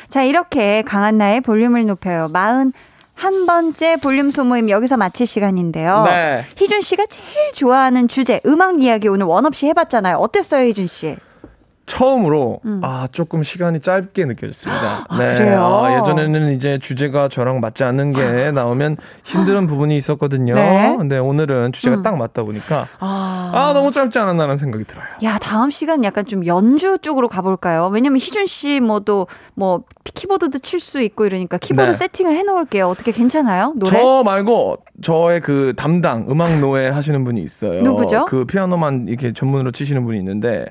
[0.09, 2.29] 자, 이렇게 강한나의 볼륨을 높여요.
[2.33, 2.73] 마흔
[3.19, 6.05] 한 번째 볼륨 소모임 여기서 마칠 시간인데요.
[6.07, 6.45] 네.
[6.57, 10.19] 희준 씨가 제일 좋아하는 주제 음악 이야기 오늘 원 없이 해봤잖아요.
[10.19, 11.17] 어땠어요, 희준 씨?
[11.89, 14.99] 처음으로 아 조금 시간이 짧게 느껴졌습니다.
[14.99, 15.05] 음.
[15.09, 15.65] 아, 그래요?
[15.65, 20.55] 아, 예전에는 이제 주제가 저랑 맞지 않는 게 나오면 힘든 부분이 있었거든요.
[20.55, 20.95] 네.
[20.99, 22.03] 근데 오늘은 주제가 음.
[22.03, 25.07] 딱 맞다 보니까 아, 아 너무 짧지 않았나라는 생각이 들어요.
[25.25, 27.89] 야 다음 시간 약간 좀 연주 쪽으로 가볼까요?
[27.93, 31.93] 왜냐면 희준 씨 뭐도 뭐 키보드도 칠 수 있고 이러니까 키보드 네.
[31.93, 32.87] 세팅을 해놓을게요.
[32.87, 33.73] 어떻게 괜찮아요?
[33.77, 33.91] 노래?
[33.99, 37.83] 저 말고 저의 그 담당 음악 노예 하시는 분이 있어요.
[37.83, 38.27] 누구죠?
[38.27, 40.67] 그 피아노만 이렇게 전문으로 치시는 분이 있는데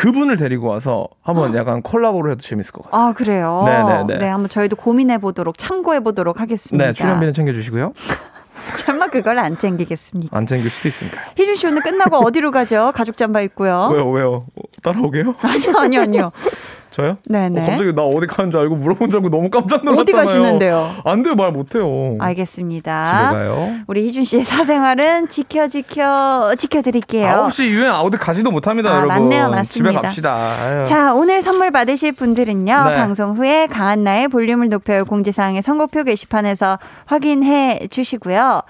[0.00, 3.02] 그분을 데리고 와서 한번 약간 콜라보를 해도 재밌을 것 같아요.
[3.02, 3.62] 아, 그래요?
[3.66, 4.16] 네네네.
[4.18, 6.86] 네, 한번 저희도 고민해 보도록, 참고해 보도록 하겠습니다.
[6.86, 7.92] 네, 출연비는 챙겨주시고요.
[8.84, 10.34] 설마 그걸 안 챙기겠습니까?
[10.36, 11.26] 안 챙길 수도 있으니까요.
[11.36, 12.92] 희준 씨 오늘 끝나고 어디로 가죠?
[12.94, 13.90] 가죽 잠바 입고요.
[13.92, 14.46] 왜요, 왜요?
[14.56, 15.34] 어, 따라오게요?
[15.42, 16.32] 아니요, 아니요, 아니요.
[16.90, 17.18] 저요?
[17.24, 17.60] 네네.
[17.60, 20.00] 어, 갑자기 나 어디 가는 줄 알고 물어본 줄 알고 너무 깜짝 놀랐잖아요.
[20.00, 20.90] 어디 가시는데요?
[21.04, 22.16] 안 돼요, 말 못해요.
[22.18, 23.30] 알겠습니다.
[23.30, 23.70] 집에 가요.
[23.86, 27.46] 우리 희준 씨의 사생활은 지켜, 지켜, 지켜드릴게요.
[27.48, 29.08] 9시 이후엔 어디 가지도 못합니다, 아, 여러분.
[29.08, 29.90] 맞네요, 맞습니다.
[29.90, 30.34] 집에 갑시다.
[30.34, 30.84] 아유.
[30.84, 32.84] 자, 오늘 선물 받으실 분들은요.
[32.88, 32.96] 네.
[32.96, 38.62] 방송 후에 강한나의 볼륨을 높여요 공지사항의 선곡표 게시판에서 확인해 주시고요.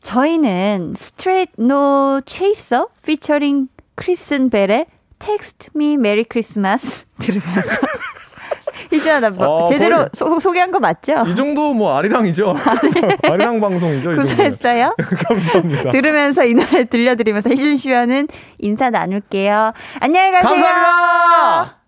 [0.00, 4.86] 저희는 Straight No Chaser featuring Kristen Bell의
[5.22, 7.78] Text Me Merry Christmas 들으면서
[8.92, 11.24] 이제 나 뭐, 어, 제대로 소, 소개한 거 맞죠?
[11.26, 12.54] 이 정도 뭐 아리랑이죠.
[13.24, 14.12] 아리랑 방송이죠.
[14.12, 14.20] 이 정도면.
[14.22, 14.94] 구수했어요?
[15.28, 15.90] 감사합니다.
[15.92, 19.72] 들으면서 이 노래 들려드리면서 희준 씨와는 인사 나눌게요.
[20.00, 20.50] 안녕히 가세요.
[20.50, 21.81] 감사합니다.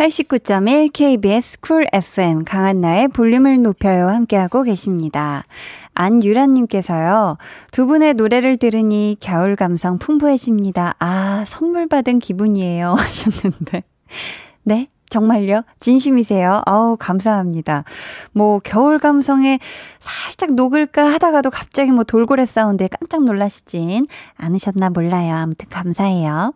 [0.00, 5.44] 89.1 KBS 쿨 FM 강한나의 볼륨을 높여요 함께하고 계십니다.
[5.92, 7.36] 안유라님께서요.
[7.70, 10.94] 두 분의 노래를 들으니 겨울 감성 풍부해집니다.
[11.00, 13.82] 아 선물 받은 기분이에요 하셨는데
[14.62, 15.64] 네 정말요?
[15.80, 16.62] 진심이세요?
[16.66, 17.82] 아우, 감사합니다.
[18.30, 19.58] 뭐, 겨울 감성에
[19.98, 25.34] 살짝 녹을까 하다가도 갑자기 뭐 돌고래 사운드에 깜짝 놀라시진 않으셨나 몰라요.
[25.34, 26.54] 아무튼 감사해요.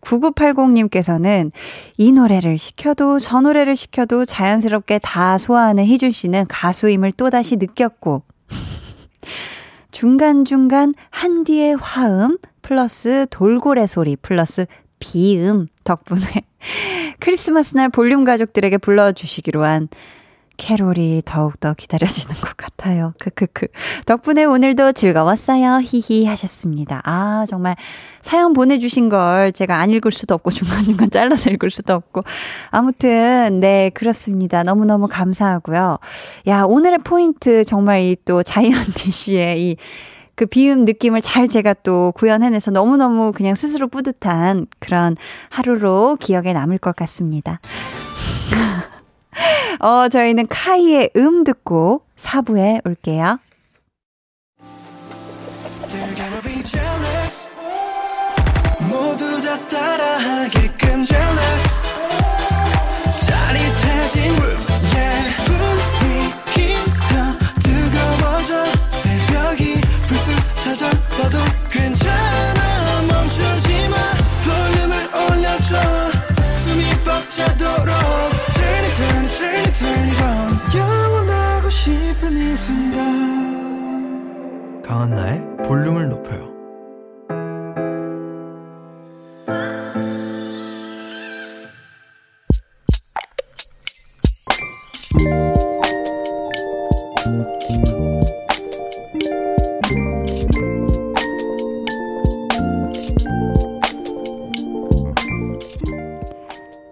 [0.00, 1.52] 9980님께서는
[1.96, 8.22] 이 노래를 시켜도 저 노래를 시켜도 자연스럽게 다 소화하는 희준 씨는 가수임을 또다시 느꼈고,
[9.90, 14.66] 중간중간 한디의 화음 플러스 돌고래 소리 플러스
[14.98, 16.22] 비음 덕분에
[17.20, 19.88] 크리스마스 날 볼륨 가족들에게 불러주시기로 한
[20.56, 23.14] 캐롤이 더욱더 기다려지는 것 같아요.
[23.20, 23.66] 크크크.
[24.06, 25.80] 덕분에 오늘도 즐거웠어요.
[25.82, 27.00] 히히 하셨습니다.
[27.04, 27.76] 아, 정말
[28.20, 32.22] 사연 보내주신 걸 제가 안 읽을 수도 없고 중간중간 잘라서 읽을 수도 없고.
[32.70, 34.62] 아무튼, 네, 그렇습니다.
[34.62, 35.98] 너무너무 감사하고요.
[36.46, 39.76] 야, 오늘의 포인트 정말 이 또 자이언티 씨의 이
[40.34, 45.16] 그 비음 느낌을 잘 제가 또 구현해내서 너무너무 그냥 스스로 뿌듯한 그런
[45.50, 47.60] 하루로 기억에 남을 것 같습니다.
[49.80, 53.38] 어, 저희는 카이의 음 듣고 4부에 올게요.
[58.88, 59.52] 모두 다
[81.82, 83.10] 싶은 이 순간
[84.82, 86.52] 강한나의 볼륨을 높여요.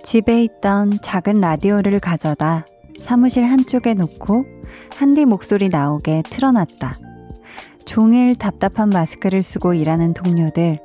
[0.03, 2.67] 집에 있던 작은 라디오를 가져다
[3.01, 4.60] 사무실 한쪽에 놓고
[4.97, 6.99] 한디 목소리 나오게 틀어놨다.
[7.85, 10.79] 종일 답답한 마스크를 쓰고 일하는 동료들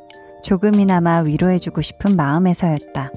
[0.43, 3.11] 조금이나마 위로해주고 싶은 마음에서였다.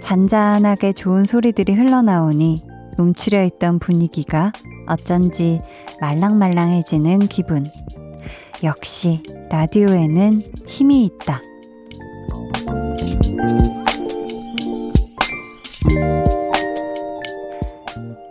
[0.00, 2.62] 잔잔하게 좋은 소리들이 흘러나오니
[2.98, 4.52] 움츠려 있던 분위기가
[4.86, 5.60] 어쩐지
[6.00, 7.64] 말랑말랑해지는 기분.
[8.62, 11.42] 역시 라디오에는 힘이 있다.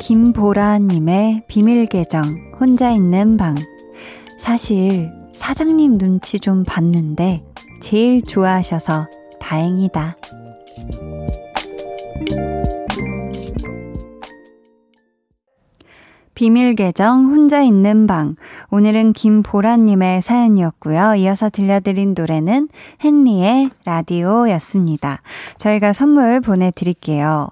[0.06, 3.56] 김보라님의 비밀 계정, 혼자 있는 방.
[4.38, 7.44] 사실, 사장님 눈치 좀 봤는데,
[7.82, 9.08] 제일 좋아하셔서
[9.40, 10.16] 다행이다.
[16.36, 18.36] 비밀 계정 혼자 있는 방.
[18.70, 21.16] 오늘은 김보라님의 사연이었고요.
[21.16, 22.70] 이어서 들려드린 노래는
[23.04, 25.24] 헨리의 라디오였습니다.
[25.58, 27.50] 저희가 선물 보내드릴게요.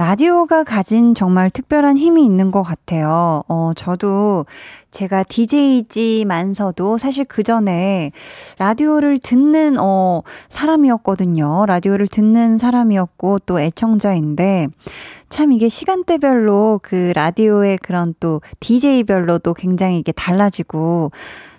[0.00, 3.42] 라디오가 가진 정말 특별한 힘이 있는 것 같아요.
[3.48, 4.46] 어, 저도
[4.90, 8.10] 제가 DJ이지만서도 사실 그 전에
[8.56, 11.66] 라디오를 듣는, 어, 사람이었거든요.
[11.66, 14.68] 라디오를 듣는 사람이었고 또 애청자인데
[15.28, 21.10] 참 이게 시간대별로 그 라디오의 그런 또 DJ별로도 굉장히 이게 달라지고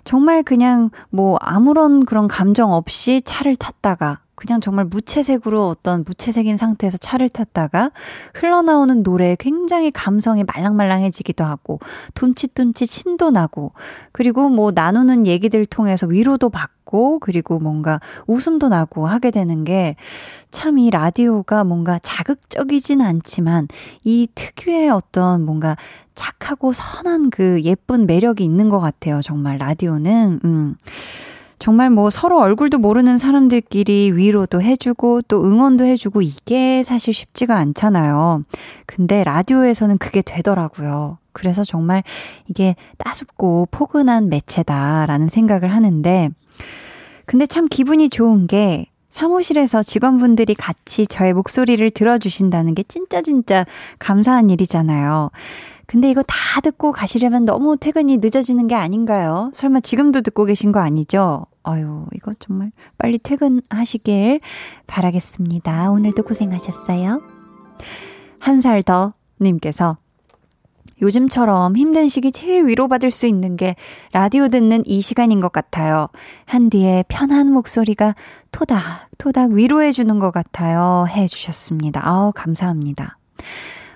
[0.02, 6.98] 정말 그냥 뭐 아무런 그런 감정 없이 차를 탔다가 그냥 정말 무채색으로 어떤 무채색인 상태에서
[6.98, 7.92] 차를 탔다가
[8.34, 11.78] 흘러나오는 노래에 굉장히 감성이 말랑말랑해지기도 하고
[12.14, 13.72] 둠칫둠칫 신도 나고
[14.10, 19.94] 그리고 뭐 나누는 얘기들 통해서 위로도 받고 그리고 뭔가 웃음도 나고 하게 되는 게
[20.50, 23.68] 참 이 라디오가 뭔가 자극적이진 않지만
[24.04, 25.76] 이 특유의 어떤 뭔가
[26.14, 29.20] 착하고 선한 그 예쁜 매력이 있는 것 같아요.
[29.22, 30.40] 정말 라디오는.
[30.44, 30.76] 음.
[31.62, 38.42] 정말 뭐 서로 얼굴도 모르는 사람들끼리 위로도 해주고 또 응원도 해주고 이게 사실 쉽지가 않잖아요.
[38.84, 41.18] 근데 라디오에서는 그게 되더라고요.
[41.30, 42.02] 그래서 정말
[42.48, 46.30] 이게 따숩고 포근한 매체다라는 생각을 하는데
[47.26, 53.66] 근데 참 기분이 좋은 게 사무실에서 직원분들이 같이 저의 목소리를 들어주신다는 게 진짜 진짜
[54.00, 55.30] 감사한 일이잖아요.
[55.86, 59.52] 근데 이거 다 듣고 가시려면 너무 퇴근이 늦어지는 게 아닌가요?
[59.54, 61.46] 설마 지금도 듣고 계신 거 아니죠?
[61.64, 64.40] 아유, 이거 정말 빨리 퇴근하시길
[64.86, 65.90] 바라겠습니다.
[65.90, 67.20] 오늘도 고생하셨어요.
[68.38, 69.96] 한 살 더 님께서
[71.00, 73.74] 요즘처럼 힘든 시기 제일 위로받을 수 있는 게
[74.12, 76.08] 라디오 듣는 이 시간인 것 같아요.
[76.44, 78.14] 한디의 편한 목소리가
[78.52, 81.06] 토닥토닥 위로해주는 것 같아요.
[81.08, 82.00] 해주셨습니다.
[82.06, 83.18] 아우, 감사합니다.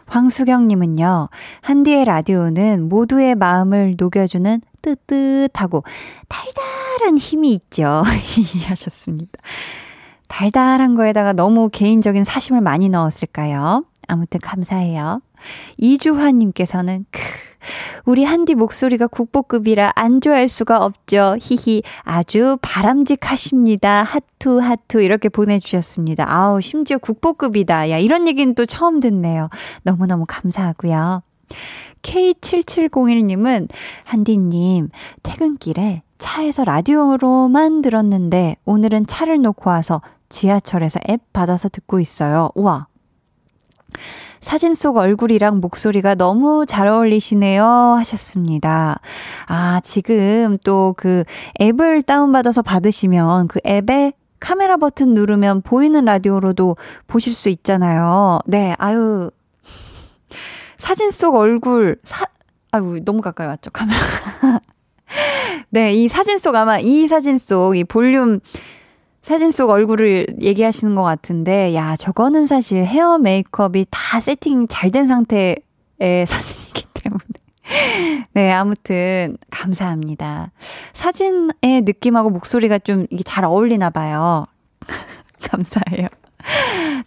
[0.07, 1.29] 황수경님은요,
[1.61, 5.85] 한디의 라디오는 모두의 마음을 녹여주는 뜨뜻하고
[6.29, 8.03] 달달한 힘이 있죠.
[8.69, 9.33] 하셨습니다.
[10.29, 13.85] 달달한 거에다가 너무 개인적인 사심을 많이 넣었을까요?
[14.09, 15.21] 아무튼 감사해요.
[15.77, 17.21] 이주환님께서는, 크,
[18.05, 21.37] 우리 한디 목소리가 국보급이라 안 좋아할 수가 없죠.
[21.41, 21.83] 히히.
[22.03, 24.03] 아주 바람직하십니다.
[24.05, 25.01] 하투, 하투.
[25.01, 26.25] 이렇게 보내주셨습니다.
[26.29, 27.91] 아우, 심지어 국보급이다.
[27.91, 29.49] 야, 이런 얘기는 또 처음 듣네요.
[29.83, 31.23] 너무너무 감사하고요.
[32.03, 33.69] K7701님은,
[34.05, 34.91] 한디님,
[35.23, 42.51] 퇴근길에 차에서 라디오로만 들었는데, 오늘은 차를 놓고 와서 지하철에서 앱 받아서 듣고 있어요.
[42.55, 42.87] 우와.
[44.47, 47.65] 사진 속 얼굴이랑 목소리가 너무 잘 어울리시네요.
[47.99, 49.01] 하셨습니다.
[49.49, 51.25] 아, 지금 또 그
[51.61, 56.77] 앱을 다운받아서 받으시면 그 앱에 카메라 버튼 누르면 보이는 라디오로도
[57.09, 58.39] 보실 수 있잖아요.
[58.47, 59.33] 네, 아유.
[60.79, 62.25] 사진 속 얼굴, 사,
[62.71, 63.99] 아유, 너무 가까이 왔죠, 카메라.
[65.71, 68.39] 네, 이 사진 속 아마 이 사진 속 이 볼륨
[69.27, 75.09] 사진 속 얼굴을 얘기하시는 것 같은데, 야, 저거는 사실 헤어 메이크업이 다 세팅 잘 된
[75.09, 75.57] 상태의
[76.29, 77.25] 사진이기 때문에.
[78.35, 80.53] 네, 아무튼, 감사합니다.
[80.93, 84.45] 사진의 느낌하고 목소리가 좀 이게 잘 어울리나 봐요.
[85.43, 86.07] 감사해요.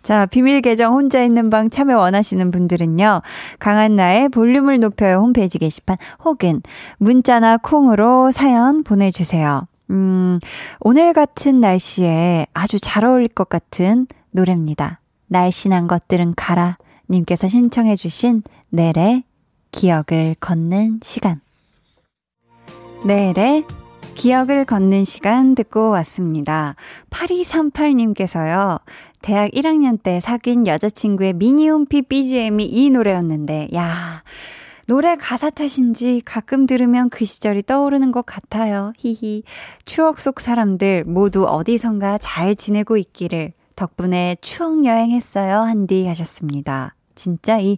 [0.03, 3.21] 자, 비밀 계정 혼자 있는 방 참여 원하시는 분들은요.
[3.59, 5.95] 강한나의 볼륨을 높여요 홈페이지 게시판
[6.25, 6.61] 혹은
[6.97, 9.68] 문자나 콩으로 사연 보내주세요.
[9.89, 10.37] 음,
[10.79, 14.99] 오늘 같은 날씨에 아주 잘 어울릴 것 같은 노래입니다.
[15.27, 16.77] 날씬한 것들은 가라.
[17.09, 19.23] 님께서 신청해주신 넬의
[19.71, 21.41] 기억을 걷는 시간.
[23.05, 23.65] 넬의
[24.15, 26.75] 기억을 걷는 시간 듣고 왔습니다.
[27.09, 28.81] 8238님께서요.
[29.21, 34.23] 대학 1학년 때 사귄 여자친구의 미니홈피 BGM이 이 노래였는데, 야,
[34.89, 38.91] 노래 가사 탓인지 가끔 들으면 그 시절이 떠오르는 것 같아요.
[38.97, 39.43] 히히.
[39.85, 45.59] 추억 속 사람들 모두 어디선가 잘 지내고 있기를 덕분에 추억 여행했어요.
[45.59, 46.95] 한디 하셨습니다.
[47.13, 47.77] 진짜 이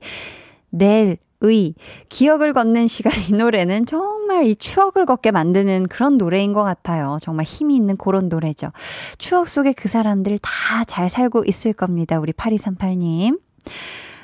[0.70, 1.74] 내일 의
[2.08, 7.18] 기억을 걷는 시간 이 노래는 정말 이 추억을 걷게 만드는 그런 노래인 것 같아요.
[7.20, 8.72] 정말 힘이 있는 그런 노래죠.
[9.18, 12.20] 추억 속에 그 사람들 다 잘 살고 있을 겁니다.
[12.20, 13.40] 우리 8238님.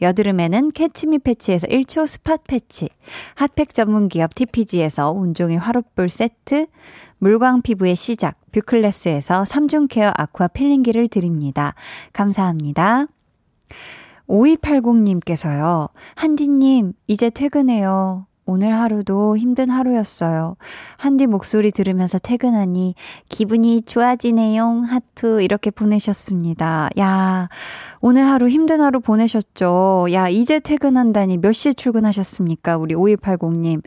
[0.00, 2.88] 여드름에는 Catch Me Patch에서 1초 spot patch,
[3.34, 6.66] 핫팩 전문 기업 TPG에서 온종일 화롯불 세트,
[7.18, 11.74] 물광 피부의 시작 뷰클래스에서 3중 care aqua peeling기를 드립니다.
[12.12, 13.06] 감사합니다.
[14.28, 15.90] 5280님께서요.
[16.14, 18.26] 한디님, 이제 퇴근해요.
[18.46, 20.56] 오늘 하루도 힘든 하루였어요.
[20.96, 22.94] 한디 목소리 들으면서 퇴근하니
[23.28, 24.84] 기분이 좋아지네요.
[24.88, 26.88] 하트 이렇게 보내셨습니다.
[26.98, 27.48] 야,
[28.00, 30.06] 오늘 하루 힘든 하루 보내셨죠?
[30.12, 32.76] 야, 이제 퇴근한다니 몇 시에 출근하셨습니까?
[32.76, 33.82] 우리 5180님.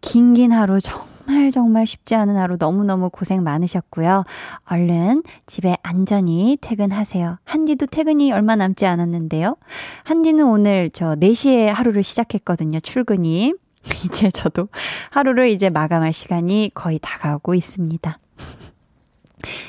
[0.00, 4.24] 긴긴 하루 정말 정말 쉽지 않은 하루 너무너무 고생 많으셨고요.
[4.64, 7.38] 얼른 집에 안전히 퇴근하세요.
[7.44, 9.56] 한디도 퇴근이 얼마 남지 않았는데요.
[10.04, 12.80] 한디는 오늘 저 4시에 하루를 시작했거든요.
[12.80, 13.52] 출근이.
[14.04, 14.68] 이제 저도
[15.10, 18.18] 하루를 이제 마감할 시간이 거의 다가오고 있습니다.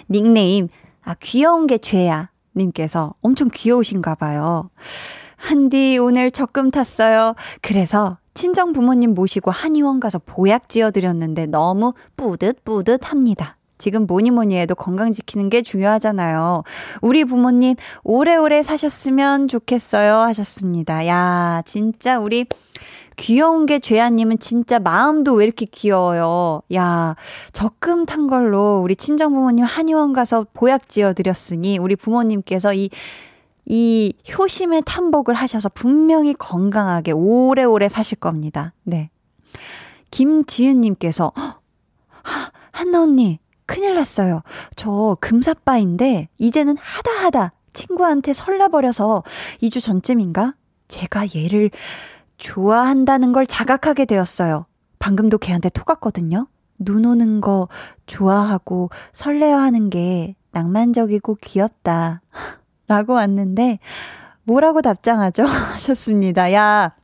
[0.09, 0.67] 닉네임,
[1.03, 2.29] 아, 귀여운 게 죄야.
[2.55, 4.69] 님께서 엄청 귀여우신가 봐요.
[5.35, 7.35] 한디 오늘 적금 탔어요.
[7.61, 13.57] 그래서 친정 부모님 모시고 한의원 가서 보약 지어드렸는데 너무 뿌듯뿌듯 합니다.
[13.77, 16.63] 지금 뭐니 뭐니 해도 건강 지키는 게 중요하잖아요.
[17.01, 21.07] 우리 부모님 오래오래 사셨으면 좋겠어요 하셨습니다.
[21.07, 22.45] 야, 진짜 우리
[23.19, 26.61] 귀여운 게 죄아님은 진짜 마음도 왜 이렇게 귀여워요.
[26.73, 27.17] 야,
[27.51, 32.89] 적금 탄 걸로 우리 친정 부모님 한의원 가서 보약 지어 드렸으니 우리 부모님께서 이,
[33.65, 38.73] 이 효심의 탐복을 하셔서 분명히 건강하게 오래오래 사실 겁니다.
[38.83, 39.09] 네.
[40.11, 44.43] 김지은님께서, 하, 한나 언니, 큰일 났어요.
[44.77, 49.23] 저 금사빠인데, 이제는 하다 하다 친구한테 설레버려서
[49.61, 50.55] 2주 전쯤인가?
[50.87, 51.69] 제가 얘를
[52.39, 54.65] 좋아한다는 걸 자각하게 되었어요.
[54.97, 56.47] 방금도 걔한테 톡았거든요.
[56.79, 57.67] 눈 오는 거
[58.07, 62.21] 좋아하고 설레어 하는 게 낭만적이고 귀엽다.
[62.87, 63.79] 라고 왔는데,
[64.43, 65.43] 뭐라고 답장하죠?
[65.75, 66.51] 하셨습니다.
[66.53, 66.95] 야,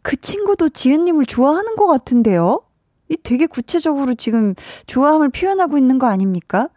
[0.00, 2.62] 그 친구도 지은님을 좋아하는 것 같은데요?
[3.08, 4.54] 이 되게 구체적으로 지금
[4.86, 6.68] 좋아함을 표현하고 있는 거 아닙니까?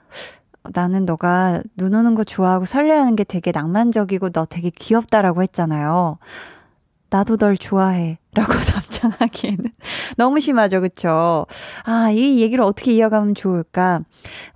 [0.74, 6.18] 나는 너가 눈 오는 거 좋아하고 설레하는 게 되게 낭만적이고 너 되게 귀엽다라고 했잖아요.
[7.10, 8.18] 나도 널 좋아해.
[8.34, 9.72] 라고 답장하기에는
[10.18, 11.46] 너무 심하죠, 그쵸?
[11.84, 14.02] 아, 이 얘기를 어떻게 이어가면 좋을까?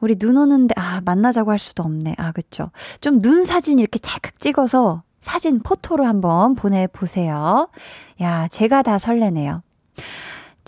[0.01, 2.15] 우리 눈 오는데, 아, 만나자고 할 수도 없네.
[2.17, 2.71] 아, 그쵸?
[3.01, 7.69] 좀 눈 사진 이렇게 찰칵 찍어서 사진 포토로 한번 보내보세요.
[8.21, 9.61] 야, 제가 다 설레네요.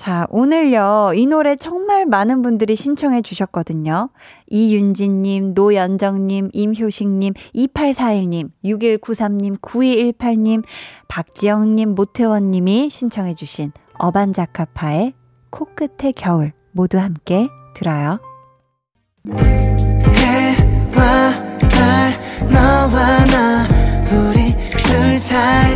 [0.02, 4.10] 자, 오늘요, 이 노래 정말 많은 분들이 신청해 주셨거든요.
[4.48, 10.64] 이윤진님, 노연정님, 임효식님, 2841님, 6193님, 9218님,
[11.08, 15.14] 박지영님, 모태원님이 신청해 주신 어반자카파의
[15.52, 18.18] 코끝의 겨울 모두 함께 들어요.
[20.16, 21.32] 해와
[21.70, 22.12] 달
[22.52, 23.68] 너와 나
[24.10, 25.76] 우리 둘 사이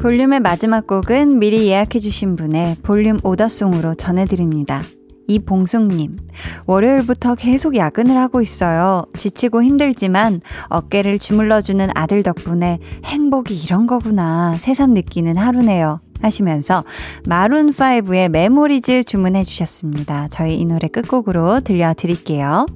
[0.00, 4.82] 볼륨의 마지막 곡은 미리 예약해주신 분의 볼륨 오더송으로 전해드립니다.
[5.28, 6.18] 이봉숙님,
[6.66, 9.06] 월요일부터 계속 야근을 하고 있어요.
[9.16, 16.00] 지치고 힘들지만 어깨를 주물러주는 아들 덕분에 행복이 이런 거구나 새삼 느끼는 하루네요.
[16.22, 16.84] 하시면서
[17.28, 20.28] Maroon 5의 Memories 주문해 주셨습니다.
[20.30, 22.66] 저희 이 노래 끝곡으로 들려드릴게요.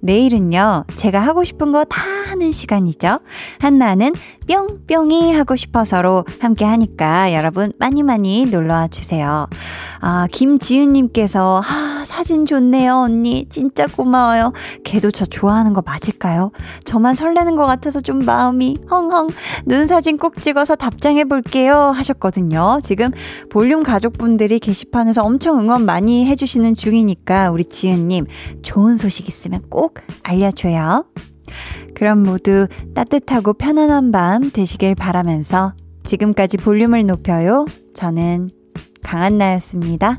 [0.00, 3.20] 내일은요, 제가 하고 싶은 거 다 하는 시간이죠.
[3.58, 4.12] 한나는
[4.48, 9.46] 뿅뿅이 하고 싶어서로 함께 하니까 여러분 많이 많이 놀러와 주세요.
[10.00, 13.44] 아, 김지은님께서, 아, 사진 좋네요, 언니.
[13.50, 14.52] 진짜 고마워요.
[14.84, 16.52] 걔도 저 좋아하는 거 맞을까요?
[16.84, 19.28] 저만 설레는 것 같아서 좀 마음이 헝헝.
[19.66, 21.92] 눈 사진 꼭 찍어서 답장해 볼게요.
[21.94, 22.78] 하셨거든요.
[22.82, 23.10] 지금
[23.50, 28.26] 볼륨 가족분들이 게시판에서 엄청 응원 많이 해주시는 중이니까 우리 지은님
[28.62, 31.04] 좋은 소식 있으면 꼭 알려줘요.
[31.94, 37.64] 그럼 모두 따뜻하고 편안한 밤 되시길 바라면서 지금까지 볼륨을 높여요.
[37.94, 38.50] 저는
[39.02, 40.18] 강한나였습니다.